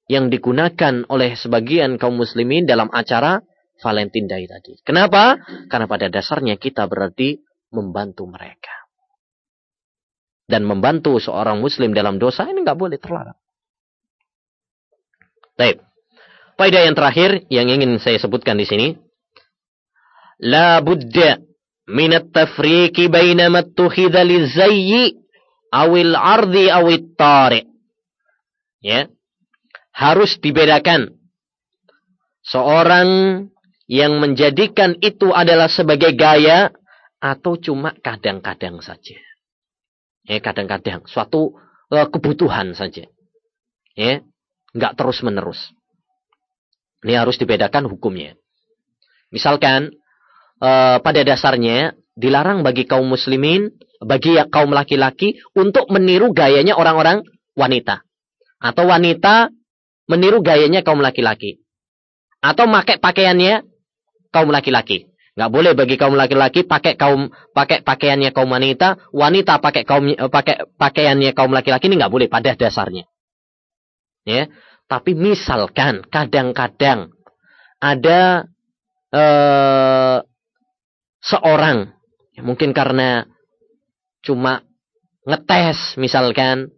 yang 0.07 0.31
digunakan 0.31 1.03
oleh 1.11 1.35
sebagian 1.35 1.99
kaum 1.99 2.15
muslimin 2.15 2.63
dalam 2.63 2.87
acara 2.89 3.43
Valentine 3.83 4.27
Day 4.31 4.43
tadi. 4.47 4.79
Kenapa? 4.87 5.35
Karena 5.67 5.85
pada 5.89 6.07
dasarnya 6.07 6.55
kita 6.55 6.87
berarti 6.87 7.43
membantu 7.75 8.23
mereka. 8.29 8.87
Dan 10.45 10.63
membantu 10.63 11.17
seorang 11.17 11.59
muslim 11.59 11.91
dalam 11.91 12.21
dosa 12.21 12.47
ini 12.47 12.63
nggak 12.63 12.79
boleh 12.79 13.01
terlarang. 13.01 13.35
Baik. 15.57 15.81
Faedah 16.55 16.81
yang 16.87 16.95
terakhir 16.95 17.43
yang 17.51 17.67
ingin 17.67 17.99
saya 17.99 18.15
sebutkan 18.21 18.55
di 18.55 18.63
sini. 18.63 18.87
La 20.39 20.79
budda 20.79 21.41
min 21.91 22.13
at-tafriqi 22.13 23.11
baina 23.11 23.51
ma 23.51 23.65
tukhidha 23.65 24.23
lizayyi 24.23 25.24
awil 25.71 26.13
ardi 26.13 26.69
awit 26.69 27.15
tari. 27.17 27.61
Ya. 28.81 29.09
Harus 29.95 30.37
dibedakan. 30.43 31.15
Seorang 32.45 33.09
yang 33.89 34.17
menjadikan 34.21 34.97
itu 35.01 35.33
adalah 35.33 35.69
sebagai 35.69 36.13
gaya 36.13 36.69
atau 37.21 37.57
cuma 37.57 37.95
kadang-kadang 38.01 38.81
saja. 38.81 39.17
Ya, 40.25 40.37
kadang-kadang 40.41 41.05
suatu 41.05 41.57
uh, 41.89 42.07
kebutuhan 42.09 42.73
saja. 42.73 43.05
Ya, 43.95 44.21
enggak 44.73 44.97
terus-menerus. 44.99 45.71
Ini 47.05 47.21
harus 47.21 47.37
dibedakan 47.37 47.85
hukumnya. 47.85 48.33
Misalkan 49.29 49.93
uh, 50.59 50.97
pada 51.01 51.21
dasarnya 51.21 51.93
dilarang 52.17 52.65
bagi 52.65 52.89
kaum 52.89 53.05
muslimin 53.05 53.69
bagi 54.03 54.35
kaum 54.51 54.71
laki-laki 54.75 55.39
untuk 55.55 55.87
meniru 55.91 56.35
gayanya 56.35 56.75
orang-orang 56.75 57.23
wanita. 57.55 58.03
Atau 58.59 58.89
wanita 58.89 59.53
meniru 60.09 60.41
gayanya 60.41 60.81
kaum 60.81 60.99
laki-laki. 60.99 61.63
Atau 62.43 62.67
pakai 62.69 62.99
pakaiannya 62.99 63.65
kaum 64.29 64.51
laki-laki. 64.51 65.15
Nggak 65.35 65.51
boleh 65.51 65.71
bagi 65.75 65.99
kaum 65.99 66.15
laki-laki 66.15 66.63
pakai 66.63 66.95
kaum 66.95 67.27
pakai 67.51 67.83
pakaiannya 67.83 68.31
kaum 68.31 68.47
wanita, 68.47 69.11
wanita 69.11 69.59
pakai 69.59 69.83
kaum 69.83 70.15
pakai 70.15 70.63
pakaiannya 70.79 71.35
kaum 71.35 71.51
laki-laki 71.51 71.91
ini 71.91 71.99
nggak 71.99 72.13
boleh 72.13 72.31
pada 72.31 72.55
dasarnya. 72.55 73.03
Ya, 74.25 74.47
tapi 74.87 75.11
misalkan 75.13 76.07
kadang-kadang 76.07 77.11
ada 77.83 78.47
eh, 79.11 80.17
seorang 81.19 81.91
mungkin 82.39 82.71
karena 82.71 83.27
cuma 84.25 84.65
ngetes 85.29 85.95
misalkan 86.01 86.73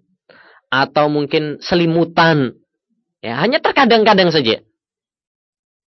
atau 0.68 1.08
mungkin 1.08 1.64
selimutan. 1.64 2.60
Ya 3.24 3.40
hanya 3.40 3.64
terkadang-kadang 3.64 4.30
saja. 4.30 4.62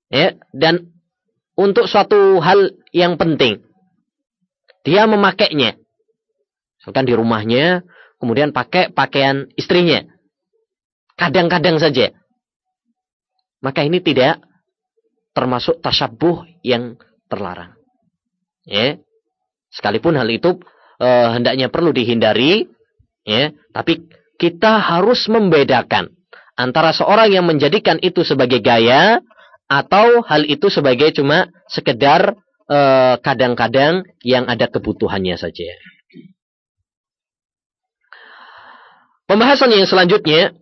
Ya 0.09 0.27
dan 0.57 0.93
untuk 1.55 1.87
suatu 1.87 2.41
hal 2.41 2.73
yang 2.91 3.21
penting 3.21 3.61
dia 4.83 5.07
memakainya. 5.07 5.79
Misalkan 6.81 7.07
di 7.07 7.15
rumahnya 7.15 7.87
kemudian 8.19 8.51
pakai 8.51 8.91
pakaian 8.91 9.47
istrinya. 9.55 10.03
Kadang-kadang 11.15 11.79
saja. 11.79 12.11
Maka 13.63 13.87
ini 13.87 14.03
tidak 14.03 14.43
termasuk 15.33 15.79
tasabuh 15.79 16.43
yang 16.67 16.99
terlarang. 17.31 17.79
Ya 18.67 18.99
sekalipun 19.73 20.19
hal 20.19 20.29
itu 20.29 20.61
uh, 21.03 21.35
hendaknya 21.35 21.67
perlu 21.67 21.91
dihindari, 21.91 22.71
ya. 23.27 23.51
Tapi 23.75 24.07
kita 24.39 24.79
harus 24.79 25.27
membedakan 25.27 26.15
antara 26.55 26.95
seorang 26.95 27.31
yang 27.33 27.45
menjadikan 27.47 27.99
itu 27.99 28.23
sebagai 28.23 28.63
gaya 28.63 29.19
atau 29.71 30.21
hal 30.27 30.45
itu 30.45 30.69
sebagai 30.69 31.17
cuma 31.17 31.49
sekedar 31.65 32.37
eh, 32.69 33.17
kadang-kadang 33.25 34.05
uh, 34.05 34.09
yang 34.21 34.45
ada 34.45 34.69
kebutuhannya 34.69 35.39
saja. 35.41 35.65
Pembahasan 39.25 39.73
yang 39.73 39.89
selanjutnya 39.89 40.53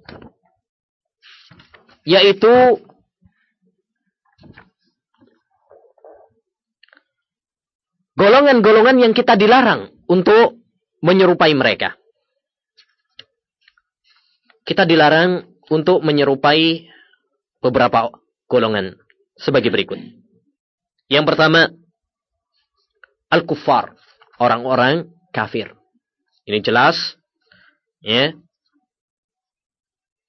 yaitu 2.06 2.78
golongan-golongan 8.14 9.10
yang 9.10 9.12
kita 9.16 9.34
dilarang 9.34 9.90
untuk 10.10 10.58
menyerupai 11.06 11.54
mereka. 11.54 11.94
Kita 14.66 14.82
dilarang 14.82 15.46
untuk 15.70 16.02
menyerupai 16.02 16.90
beberapa 17.62 18.10
golongan 18.50 18.98
sebagai 19.38 19.70
berikut. 19.70 20.02
Yang 21.06 21.24
pertama, 21.30 21.70
al-kuffar, 23.30 23.94
orang-orang 24.42 25.06
kafir. 25.30 25.78
Ini 26.46 26.58
jelas, 26.58 27.14
ya. 28.02 28.34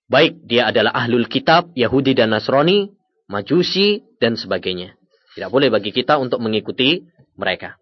Baik 0.06 0.46
dia 0.46 0.70
adalah 0.70 0.94
ahlul 0.94 1.26
kitab, 1.26 1.74
Yahudi 1.74 2.14
dan 2.14 2.36
Nasrani, 2.36 2.94
Majusi, 3.32 4.04
dan 4.20 4.38
sebagainya. 4.38 4.94
Tidak 5.34 5.50
boleh 5.50 5.72
bagi 5.72 5.96
kita 5.96 6.20
untuk 6.20 6.44
mengikuti 6.44 7.08
mereka. 7.40 7.81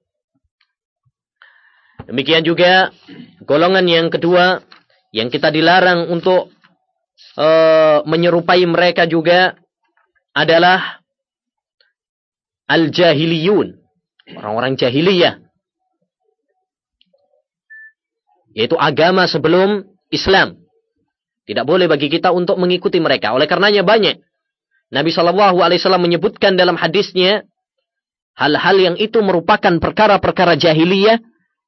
Demikian 2.09 2.41
juga 2.41 2.89
golongan 3.45 3.85
yang 3.85 4.09
kedua 4.09 4.65
yang 5.13 5.29
kita 5.29 5.53
dilarang 5.53 6.09
untuk 6.09 6.49
uh, 7.37 8.01
menyerupai 8.01 8.65
mereka 8.65 9.05
juga 9.05 9.53
adalah 10.33 11.05
al-jahiliyun, 12.65 13.77
orang-orang 14.41 14.73
jahiliyah. 14.73 15.37
Yaitu 18.57 18.73
agama 18.73 19.29
sebelum 19.29 19.85
Islam. 20.09 20.57
Tidak 21.45 21.65
boleh 21.65 21.85
bagi 21.85 22.09
kita 22.09 22.33
untuk 22.33 22.57
mengikuti 22.57 22.97
mereka. 22.97 23.37
Oleh 23.37 23.45
karenanya 23.45 23.85
banyak 23.85 24.17
Nabi 24.89 25.13
Shallallahu 25.13 25.61
Alaihi 25.61 25.81
Wasallam 25.81 26.09
menyebutkan 26.09 26.57
dalam 26.57 26.73
hadisnya 26.73 27.45
hal-hal 28.33 28.77
yang 28.77 28.95
itu 28.97 29.21
merupakan 29.21 29.77
perkara-perkara 29.77 30.57
jahiliyah 30.57 31.21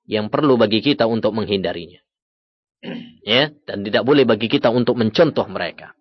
yang 0.06 0.30
perlu 0.30 0.58
bagi 0.58 0.82
kita 0.82 1.06
untuk 1.06 1.36
menghindarinya. 1.36 2.02
Ya, 3.22 3.54
dan 3.70 3.86
tidak 3.86 4.04
boleh 4.04 4.26
bagi 4.26 4.50
kita 4.50 4.74
untuk 4.74 4.98
mencontoh 4.98 5.46
mereka. 5.46 5.94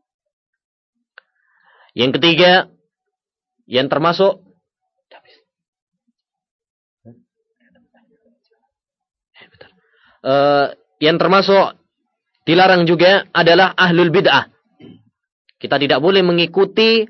Yang 1.93 2.17
ketiga, 2.17 2.73
yang 3.69 3.93
termasuk 3.93 4.41
uh, 10.25 10.73
yang 11.01 11.17
termasuk 11.17 11.77
dilarang 12.45 12.85
juga 12.89 13.29
adalah 13.33 13.77
ahlul 13.77 14.13
bid'ah. 14.13 14.49
Kita 15.61 15.77
tidak 15.77 16.01
boleh 16.01 16.25
mengikuti 16.25 17.05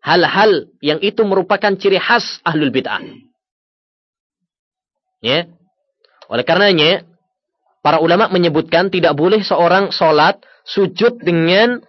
hal-hal 0.00 0.72
yang 0.80 1.04
itu 1.04 1.20
merupakan 1.28 1.76
ciri 1.76 2.00
khas 2.00 2.40
ahlul 2.44 2.72
bid'ah. 2.72 3.04
Ya. 5.20 5.52
Oleh 6.30 6.46
karenanya, 6.46 7.02
para 7.82 7.98
ulama 7.98 8.30
menyebutkan 8.30 8.88
tidak 8.88 9.18
boleh 9.18 9.42
seorang 9.42 9.90
sholat 9.90 10.38
sujud 10.62 11.18
dengan 11.18 11.82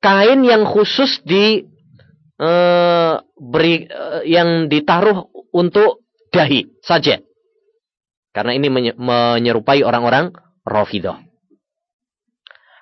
kain 0.00 0.40
yang 0.40 0.64
khusus 0.64 1.20
di 1.20 1.68
uh, 2.40 3.20
beri 3.36 3.84
uh, 3.92 4.24
yang 4.24 4.72
ditaruh 4.72 5.28
untuk 5.52 6.00
dahi 6.32 6.72
saja. 6.80 7.20
Karena 8.32 8.52
ini 8.52 8.68
menyerupai 8.96 9.80
orang-orang 9.80 10.32
Rafidah. 10.64 11.24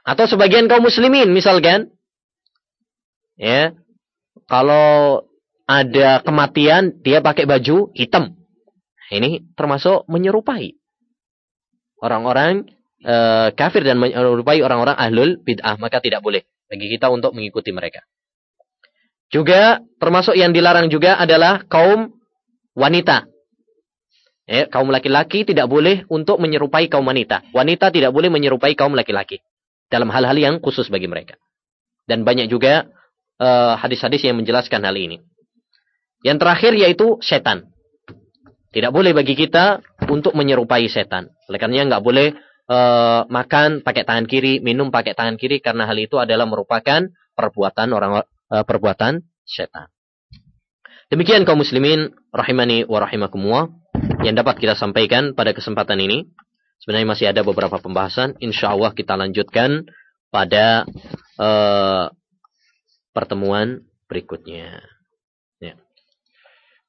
Atau 0.05 0.27
sebagian 0.27 0.67
kaum 0.67 0.83
muslimin 0.85 1.31
misalkan. 1.31 1.95
Ya. 3.39 3.75
Kalau 4.51 5.25
ada 5.65 6.21
kematian 6.21 7.01
dia 7.01 7.25
pakai 7.25 7.49
baju 7.49 7.89
hitam. 7.97 8.44
Ini 9.15 9.55
termasuk 9.55 10.11
menyerupai 10.11 10.75
orang-orang 12.03 12.67
e, 12.99 13.17
kafir 13.55 13.87
dan 13.87 14.03
menyerupai 14.03 14.59
orang-orang 14.59 14.99
ahlul 14.99 15.39
bid'ah, 15.39 15.79
maka 15.79 16.03
tidak 16.03 16.19
boleh 16.19 16.43
bagi 16.67 16.91
kita 16.91 17.07
untuk 17.15 17.31
mengikuti 17.31 17.71
mereka. 17.71 18.03
Juga 19.31 19.79
termasuk 20.03 20.35
yang 20.35 20.51
dilarang 20.51 20.91
juga 20.91 21.15
adalah 21.15 21.63
kaum 21.71 22.11
wanita. 22.75 23.31
Ya, 24.45 24.69
kaum 24.69 24.93
laki-laki 24.93 25.49
tidak 25.49 25.71
boleh 25.71 26.05
untuk 26.13 26.37
menyerupai 26.37 26.93
kaum 26.93 27.09
wanita. 27.09 27.49
Wanita 27.57 27.89
tidak 27.89 28.13
boleh 28.13 28.29
menyerupai 28.29 28.77
kaum 28.77 28.93
laki-laki 28.93 29.41
dalam 29.89 30.13
hal-hal 30.13 30.37
yang 30.37 30.55
khusus 30.61 30.93
bagi 30.93 31.09
mereka. 31.09 31.41
Dan 32.05 32.29
banyak 32.29 32.53
juga 32.53 32.85
eh, 33.41 33.75
hadis-hadis 33.81 34.21
uh, 34.21 34.27
yang 34.29 34.37
menjelaskan 34.37 34.85
hal 34.85 34.93
ini. 35.01 35.25
Yang 36.21 36.37
terakhir 36.45 36.73
yaitu 36.77 37.17
setan. 37.25 37.74
Tidak 38.75 38.91
boleh 38.91 39.15
bagi 39.15 39.39
kita 39.39 39.79
untuk 40.11 40.35
menyerupai 40.35 40.91
setan. 40.91 41.31
Oleh 41.47 41.63
karenanya 41.63 41.95
nggak 41.95 42.03
boleh 42.03 42.35
uh, 42.67 43.23
makan 43.31 43.87
pakai 43.87 44.03
tangan 44.03 44.27
kiri, 44.27 44.59
minum 44.59 44.91
pakai 44.91 45.15
tangan 45.15 45.39
kiri 45.39 45.63
karena 45.63 45.87
hal 45.87 45.95
itu 45.95 46.19
adalah 46.19 46.43
merupakan 46.43 47.07
perbuatan 47.39 47.89
orang 47.95 48.27
uh, 48.27 48.65
perbuatan 48.67 49.23
setan. 49.47 49.95
Demikian 51.07 51.47
kaum 51.47 51.63
muslimin 51.63 52.19
rahimani 52.35 52.83
wa 52.91 52.99
rahimakumullah 52.99 53.71
yang 54.27 54.35
dapat 54.35 54.59
kita 54.59 54.75
sampaikan 54.75 55.39
pada 55.39 55.55
kesempatan 55.55 56.03
ini. 56.03 56.27
Sebenarnya 56.83 57.07
masih 57.07 57.27
ada 57.31 57.47
beberapa 57.47 57.79
pembahasan. 57.79 58.35
Insya 58.43 58.75
Allah 58.75 58.91
kita 58.91 59.15
lanjutkan 59.15 59.87
pada 60.35 60.83
uh, 61.39 62.11
pertemuan 63.15 63.87
berikutnya. 64.11 64.83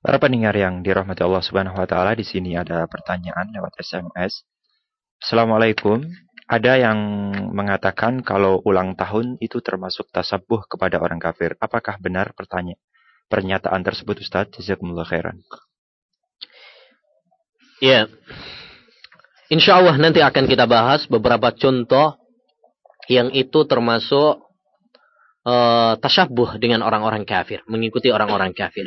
Para 0.06 0.22
pendengar 0.22 0.54
yang 0.54 0.86
dirahmati 0.86 1.26
Allah 1.26 1.42
Subhanahu 1.42 1.82
wa 1.82 1.90
taala, 1.90 2.14
di 2.14 2.22
sini 2.22 2.54
ada 2.54 2.86
pertanyaan 2.86 3.50
lewat 3.50 3.74
SMS. 3.82 4.46
Assalamualaikum. 5.18 6.06
Ada 6.46 6.78
yang 6.78 7.00
mengatakan 7.50 8.22
kalau 8.22 8.62
ulang 8.70 8.94
tahun 8.94 9.42
itu 9.42 9.66
termasuk 9.66 10.06
tasabuh 10.14 10.62
kepada 10.70 11.02
orang 11.02 11.18
kafir. 11.18 11.58
Apakah 11.58 11.98
benar 11.98 12.38
pertanyaan 12.38 12.78
pernyataan 13.34 13.82
tersebut 13.82 14.22
Ustaz? 14.22 14.54
Jazakumullah 14.54 15.10
khairan. 15.10 15.42
Ya. 17.82 18.06
Insya 19.50 19.82
Allah 19.82 19.98
nanti 19.98 20.22
akan 20.22 20.46
kita 20.46 20.70
bahas 20.70 21.10
beberapa 21.10 21.50
contoh 21.50 22.14
yang 23.10 23.34
itu 23.34 23.66
termasuk 23.66 24.38
uh, 25.50 25.98
tasyabuh 25.98 26.62
dengan 26.62 26.86
orang-orang 26.86 27.26
kafir, 27.26 27.66
mengikuti 27.66 28.14
orang-orang 28.14 28.54
kafir. 28.54 28.86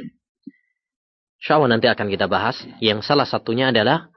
Insya 1.38 1.62
nanti 1.62 1.86
akan 1.86 2.10
kita 2.10 2.26
bahas. 2.26 2.58
Yang 2.82 3.06
salah 3.06 3.26
satunya 3.26 3.70
adalah 3.70 4.10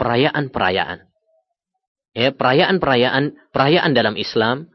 perayaan-perayaan. 0.00 1.04
Ya, 2.12 2.28
perayaan-perayaan, 2.32 3.52
perayaan 3.52 3.92
dalam 3.96 4.20
Islam, 4.20 4.68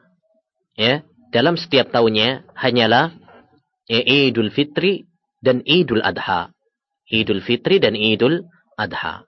ya, 0.74 1.06
dalam 1.30 1.54
setiap 1.58 1.94
tahunnya 1.94 2.50
hanyalah 2.58 3.14
ya, 3.86 4.02
Idul 4.02 4.50
Fitri 4.50 5.06
dan 5.42 5.62
Idul 5.66 6.02
Adha. 6.02 6.50
Idul 7.10 7.46
Fitri 7.46 7.78
dan 7.78 7.94
Idul 7.94 8.46
Adha. 8.78 9.26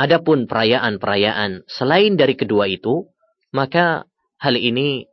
Adapun 0.00 0.48
perayaan-perayaan 0.48 1.68
selain 1.68 2.16
dari 2.16 2.32
kedua 2.32 2.64
itu, 2.64 3.12
maka 3.52 4.08
hal 4.40 4.56
ini 4.56 5.04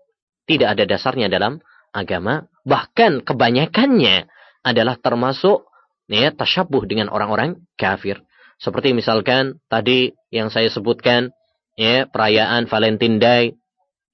tidak 0.47 0.79
ada 0.79 0.83
dasarnya 0.87 1.27
dalam 1.27 1.59
agama. 1.91 2.47
Bahkan 2.63 3.27
kebanyakannya 3.27 4.31
adalah 4.63 4.95
termasuk 4.99 5.67
ya, 6.07 6.31
tasyabuh 6.33 6.87
dengan 6.87 7.11
orang-orang 7.11 7.61
kafir. 7.75 8.23
Seperti 8.57 8.95
misalkan 8.97 9.61
tadi 9.69 10.17
yang 10.33 10.49
saya 10.49 10.71
sebutkan, 10.71 11.31
ya, 11.77 12.09
perayaan 12.09 12.65
Valentine 12.65 13.17
Day, 13.21 13.43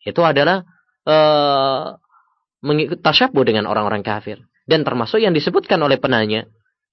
itu 0.03 0.19
adalah 0.19 0.67
uh, 1.07 1.95
tasyabuh 2.99 3.43
dengan 3.47 3.69
orang-orang 3.69 4.03
kafir. 4.03 4.43
Dan 4.67 4.83
termasuk 4.83 5.23
yang 5.23 5.31
disebutkan 5.31 5.79
oleh 5.79 5.99
penanya, 6.01 6.49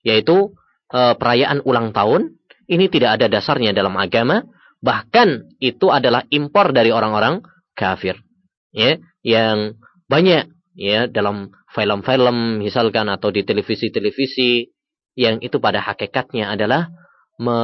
yaitu 0.07 0.55
uh, 0.94 1.14
perayaan 1.18 1.62
ulang 1.66 1.90
tahun 1.90 2.38
ini 2.70 2.86
tidak 2.86 3.18
ada 3.18 3.26
dasarnya 3.26 3.74
dalam 3.74 3.98
agama, 3.98 4.46
bahkan 4.78 5.51
itu 5.59 5.90
adalah 5.90 6.22
impor 6.30 6.70
dari 6.70 6.94
orang-orang 6.94 7.42
kafir. 7.74 8.22
Ya, 8.70 9.03
yang 9.26 9.74
banyak 10.07 10.46
ya 10.78 11.11
dalam 11.11 11.51
film-film 11.74 12.62
misalkan 12.62 13.11
atau 13.11 13.34
di 13.34 13.42
televisi-televisi 13.42 14.70
yang 15.18 15.42
itu 15.42 15.58
pada 15.58 15.82
hakikatnya 15.82 16.52
adalah 16.52 16.90
me, 17.36 17.58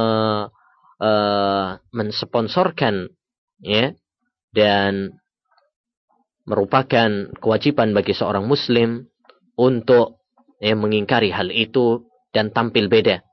uh, 0.99 1.67
mensponsorkan 1.93 3.11
ya 3.63 3.95
dan 4.51 5.17
merupakan 6.47 7.09
kewajiban 7.37 7.91
bagi 7.91 8.15
seorang 8.15 8.47
muslim 8.47 9.07
untuk 9.59 10.23
ya, 10.63 10.75
mengingkari 10.77 11.33
hal 11.33 11.51
itu 11.51 12.07
dan 12.31 12.51
tampil 12.55 12.87
beda 12.87 13.23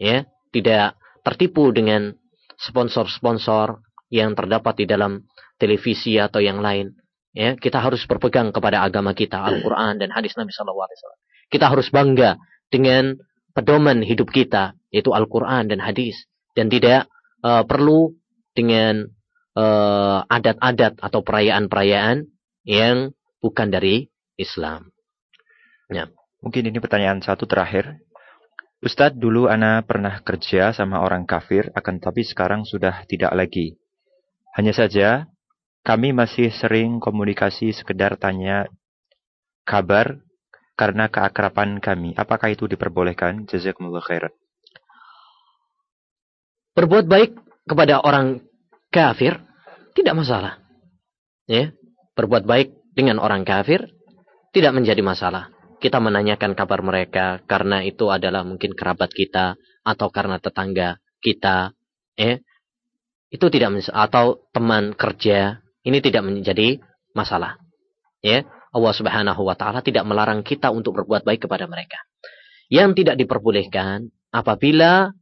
ya 0.00 0.24
tidak 0.54 0.96
tertipu 1.24 1.72
dengan 1.72 2.14
sponsor-sponsor 2.60 3.82
yang 4.12 4.36
terdapat 4.38 4.84
di 4.84 4.86
dalam 4.86 5.26
televisi 5.58 6.20
atau 6.20 6.38
yang 6.38 6.62
lain. 6.62 6.94
Ya, 7.34 7.58
kita 7.58 7.82
harus 7.82 8.06
berpegang 8.06 8.54
kepada 8.54 8.86
agama 8.86 9.10
kita, 9.10 9.42
Al-Quran 9.42 9.98
dan 9.98 10.14
hadis 10.14 10.38
Nabi 10.38 10.54
SAW. 10.54 10.86
Kita 11.50 11.66
harus 11.66 11.90
bangga 11.90 12.38
dengan 12.70 13.18
pedoman 13.54 14.02
hidup 14.02 14.28
kita, 14.34 14.74
yaitu 14.90 15.14
Al-Quran 15.14 15.70
dan 15.70 15.80
hadis. 15.80 16.26
Dan 16.54 16.70
tidak 16.70 17.06
uh, 17.42 17.62
perlu 17.64 18.14
dengan 18.54 19.08
uh, 19.54 20.26
adat-adat 20.26 20.98
atau 20.98 21.20
perayaan-perayaan 21.22 22.26
yang 22.66 23.14
bukan 23.38 23.68
dari 23.70 24.10
Islam. 24.34 24.90
Ya. 25.90 26.10
Mungkin 26.44 26.68
ini 26.68 26.76
pertanyaan 26.76 27.24
satu 27.24 27.48
terakhir. 27.48 28.04
Ustadz, 28.84 29.16
dulu 29.16 29.48
Ana 29.48 29.80
pernah 29.80 30.20
kerja 30.20 30.76
sama 30.76 31.00
orang 31.00 31.24
kafir, 31.24 31.72
akan 31.72 32.04
tapi 32.04 32.20
sekarang 32.20 32.68
sudah 32.68 33.08
tidak 33.08 33.32
lagi. 33.32 33.80
Hanya 34.52 34.76
saja, 34.76 35.24
kami 35.80 36.12
masih 36.12 36.52
sering 36.52 37.00
komunikasi 37.00 37.72
sekedar 37.72 38.20
tanya 38.20 38.68
kabar 39.64 40.20
karena 40.74 41.10
keakraban 41.10 41.78
kami. 41.78 42.14
Apakah 42.18 42.50
itu 42.50 42.66
diperbolehkan? 42.66 43.46
Jazakumullah 43.46 44.02
khairan. 44.02 44.34
Berbuat 46.74 47.06
baik 47.06 47.38
kepada 47.70 48.02
orang 48.02 48.42
kafir 48.90 49.38
tidak 49.94 50.14
masalah. 50.18 50.58
Ya, 51.46 51.70
berbuat 52.18 52.42
baik 52.46 52.74
dengan 52.98 53.22
orang 53.22 53.46
kafir 53.46 53.94
tidak 54.50 54.74
menjadi 54.74 55.02
masalah. 55.02 55.54
Kita 55.78 56.00
menanyakan 56.00 56.56
kabar 56.56 56.80
mereka 56.80 57.42
karena 57.44 57.84
itu 57.84 58.08
adalah 58.10 58.42
mungkin 58.42 58.72
kerabat 58.72 59.12
kita 59.12 59.54
atau 59.84 60.08
karena 60.08 60.40
tetangga 60.40 60.98
kita, 61.20 61.76
ya. 62.16 62.40
Itu 63.28 63.50
tidak 63.50 63.82
atau 63.90 64.46
teman 64.54 64.94
kerja, 64.94 65.58
ini 65.82 65.98
tidak 65.98 66.22
menjadi 66.22 66.78
masalah. 67.12 67.58
Ya, 68.24 68.46
Allah 68.74 68.92
Subhanahu 68.92 69.40
wa 69.46 69.54
taala 69.54 69.80
tidak 69.80 70.02
melarang 70.02 70.42
kita 70.42 70.74
untuk 70.74 70.98
berbuat 70.98 71.22
baik 71.22 71.46
kepada 71.46 71.70
mereka. 71.70 72.02
Yang 72.66 73.04
tidak 73.04 73.16
diperbolehkan 73.22 74.10
apabila 74.34 75.14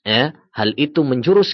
ya, 0.00 0.32
hal 0.56 0.72
itu 0.80 1.04
menjurus 1.04 1.52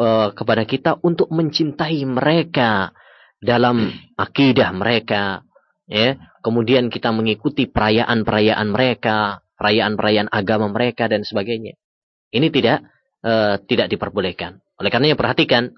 uh, 0.00 0.32
kepada 0.32 0.64
kita 0.64 0.96
untuk 1.04 1.28
mencintai 1.28 2.00
mereka 2.08 2.96
dalam 3.44 3.92
akidah 4.16 4.72
mereka 4.72 5.44
ya. 5.84 6.16
Kemudian 6.40 6.88
kita 6.88 7.12
mengikuti 7.12 7.68
perayaan-perayaan 7.68 8.68
mereka 8.72 9.44
perayaan-perayaan 9.58 10.30
agama 10.30 10.70
mereka 10.70 11.10
dan 11.10 11.26
sebagainya. 11.26 11.74
Ini 12.30 12.46
tidak 12.54 12.86
uh, 13.26 13.58
tidak 13.66 13.90
diperbolehkan. 13.90 14.62
Oleh 14.78 14.90
karenanya 14.94 15.18
perhatikan 15.18 15.74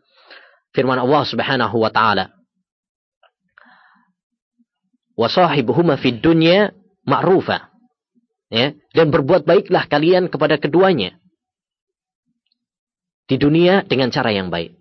firman 0.77 1.01
Allah 1.01 1.25
Subhanahu 1.25 1.81
wa 1.81 1.89
taala 1.91 2.40
wa 5.21 5.29
sahibuhuma 5.29 6.01
fid 6.01 6.25
dunya 6.25 6.73
ma'rufa 7.05 7.69
ya 8.49 8.73
dan 8.97 9.13
berbuat 9.13 9.45
baiklah 9.45 9.85
kalian 9.85 10.33
kepada 10.33 10.57
keduanya 10.57 11.21
di 13.31 13.39
dunia 13.39 13.87
dengan 13.87 14.11
cara 14.11 14.35
yang 14.35 14.51
baik. 14.51 14.75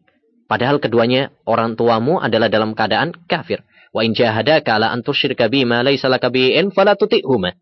Padahal 0.49 0.81
keduanya 0.81 1.29
orang 1.45 1.77
tuamu 1.77 2.17
adalah 2.17 2.49
dalam 2.49 2.73
keadaan 2.73 3.13
kafir. 3.29 3.61
Wa 3.93 4.01
in 4.01 4.17
jahadaka 4.17 4.81
ala 4.81 4.89
an 4.89 5.05
tusyrika 5.05 5.45
bima 5.45 5.85
laysa 5.85 6.09
laka 6.09 6.33
bi'in 6.33 6.73
fala 6.73 6.97
tuti'huma. 6.97 7.53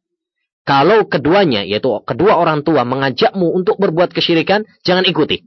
Kalau 0.64 1.04
keduanya 1.12 1.68
yaitu 1.68 1.92
kedua 2.08 2.40
orang 2.40 2.64
tua 2.64 2.88
mengajakmu 2.88 3.52
untuk 3.52 3.76
berbuat 3.76 4.16
kesyirikan, 4.16 4.64
jangan 4.88 5.04
ikuti. 5.04 5.44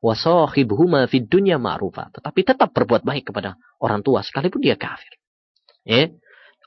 Wa 0.00 0.16
sahibuhuma 0.16 1.04
fid 1.12 1.28
dunya 1.28 1.60
ma'rufa. 1.60 2.08
Tetapi 2.16 2.40
tetap 2.40 2.72
berbuat 2.72 3.04
baik 3.04 3.28
kepada 3.28 3.60
orang 3.84 4.00
tua 4.00 4.24
sekalipun 4.24 4.64
dia 4.64 4.80
kafir. 4.80 5.12
Ya. 5.84 6.08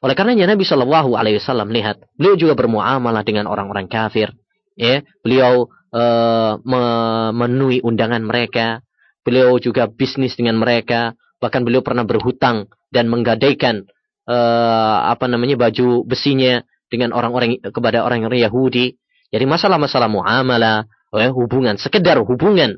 Oleh 0.03 0.19
karenanya 0.19 0.51
Nabi 0.51 0.67
Shallallahu 0.67 1.15
alaihi 1.15 1.39
wasallam 1.39 1.71
lihat, 1.71 2.03
beliau 2.19 2.35
juga 2.35 2.59
bermuamalah 2.59 3.23
dengan 3.23 3.47
orang-orang 3.47 3.87
kafir. 3.87 4.35
Ya, 4.75 4.99
beliau 5.23 5.71
uh, 5.95 6.59
memenuhi 6.59 7.79
undangan 7.79 8.19
mereka. 8.19 8.83
Beliau 9.23 9.55
juga 9.63 9.87
bisnis 9.87 10.35
dengan 10.35 10.59
mereka. 10.59 11.15
Bahkan 11.39 11.63
beliau 11.63 11.79
pernah 11.79 12.03
berhutang 12.03 12.67
dan 12.91 13.07
menggadaikan 13.07 13.87
uh, 14.27 15.07
apa 15.07 15.31
namanya 15.31 15.55
baju 15.55 16.03
besinya 16.03 16.59
dengan 16.91 17.15
orang-orang 17.15 17.63
kepada 17.63 18.03
orang-orang 18.03 18.43
Yahudi. 18.43 18.99
Jadi 19.31 19.45
masalah-masalah 19.47 20.11
muamalah, 20.11 20.83
ya, 21.15 21.31
hubungan, 21.31 21.79
sekedar 21.79 22.19
hubungan 22.19 22.75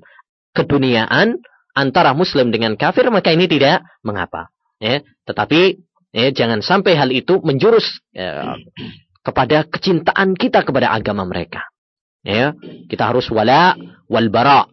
keduniaan 0.53 1.41
antara 1.75 2.13
Muslim 2.13 2.53
dengan 2.53 2.77
kafir 2.77 3.09
maka 3.09 3.33
ini 3.33 3.49
tidak 3.49 3.81
mengapa. 4.05 4.53
Ya, 4.77 5.01
tetapi 5.25 5.81
ya, 6.15 6.31
jangan 6.31 6.63
sampai 6.63 6.95
hal 6.95 7.11
itu 7.11 7.43
menjurus 7.43 7.99
ya, 8.15 8.55
kepada 9.19 9.67
kecintaan 9.67 10.39
kita 10.39 10.63
kepada 10.63 10.95
agama 10.95 11.27
mereka. 11.27 11.67
Ya 12.25 12.55
kita 12.89 13.11
harus 13.11 13.27
wala 13.29 13.77
wal 14.09 14.31
bara 14.33 14.65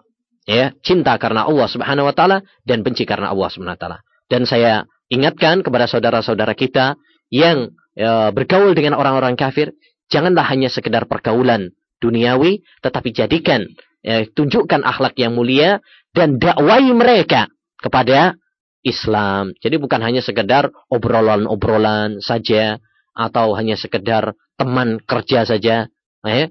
ya 0.46 0.72
cinta 0.80 1.18
karena 1.20 1.44
Allah 1.44 1.68
Subhanahu 1.68 2.08
wa 2.08 2.14
taala 2.16 2.40
dan 2.64 2.80
benci 2.80 3.04
karena 3.04 3.34
Allah 3.34 3.50
Subhanahu 3.50 3.76
wa 3.76 3.80
taala. 3.82 3.98
Dan 4.30 4.48
saya 4.48 4.86
ingatkan 5.12 5.60
kepada 5.60 5.84
saudara-saudara 5.90 6.56
kita 6.56 6.96
yang 7.28 7.74
ya, 7.92 8.32
bergaul 8.32 8.72
dengan 8.72 8.96
orang-orang 8.96 9.36
kafir 9.36 9.76
janganlah 10.08 10.48
hanya 10.48 10.72
sekedar 10.72 11.04
pergaulan 11.04 11.76
duniawi 12.00 12.64
tetapi 12.80 13.12
jadikan 13.12 13.68
ya, 14.00 14.24
tunjukkan 14.32 14.80
akhlak 14.80 15.12
yang 15.20 15.36
mulia 15.36 15.84
dan 16.16 16.40
dakwai 16.40 16.88
mereka 16.96 17.52
kepada 17.80 18.40
Islam. 18.82 19.54
Jadi 19.62 19.78
bukan 19.78 20.02
hanya 20.02 20.20
sekedar 20.22 20.70
obrolan-obrolan 20.90 22.18
saja 22.18 22.82
atau 23.14 23.54
hanya 23.54 23.78
sekedar 23.78 24.34
teman 24.58 24.98
kerja 25.02 25.46
saja. 25.46 25.86
Ya 26.22 26.46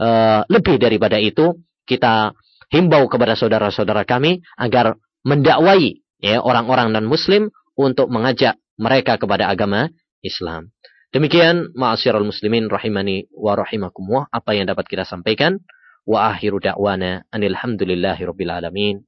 uh, 0.00 0.42
lebih 0.48 0.80
daripada 0.80 1.20
itu 1.20 1.60
kita 1.84 2.32
himbau 2.72 3.08
kepada 3.08 3.36
saudara-saudara 3.36 4.04
kami 4.04 4.40
agar 4.56 4.96
mendakwai 5.24 6.00
ya 6.20 6.40
orang-orang 6.40 6.92
dan 6.92 7.04
muslim 7.04 7.52
untuk 7.76 8.08
mengajak 8.08 8.56
mereka 8.80 9.16
kepada 9.20 9.48
agama 9.48 9.92
Islam. 10.24 10.72
Demikian 11.08 11.72
ma'asyiral 11.72 12.24
muslimin 12.24 12.68
rahimani 12.68 13.32
wa 13.32 13.56
rahimakumullah 13.56 14.28
apa 14.28 14.52
yang 14.52 14.68
dapat 14.68 14.84
kita 14.84 15.08
sampaikan 15.08 15.56
wa 16.04 16.28
akhiru 16.32 16.60
da'wana 16.60 17.24
anil 17.32 17.56
rabbil 17.56 18.52
alamin. 18.52 19.07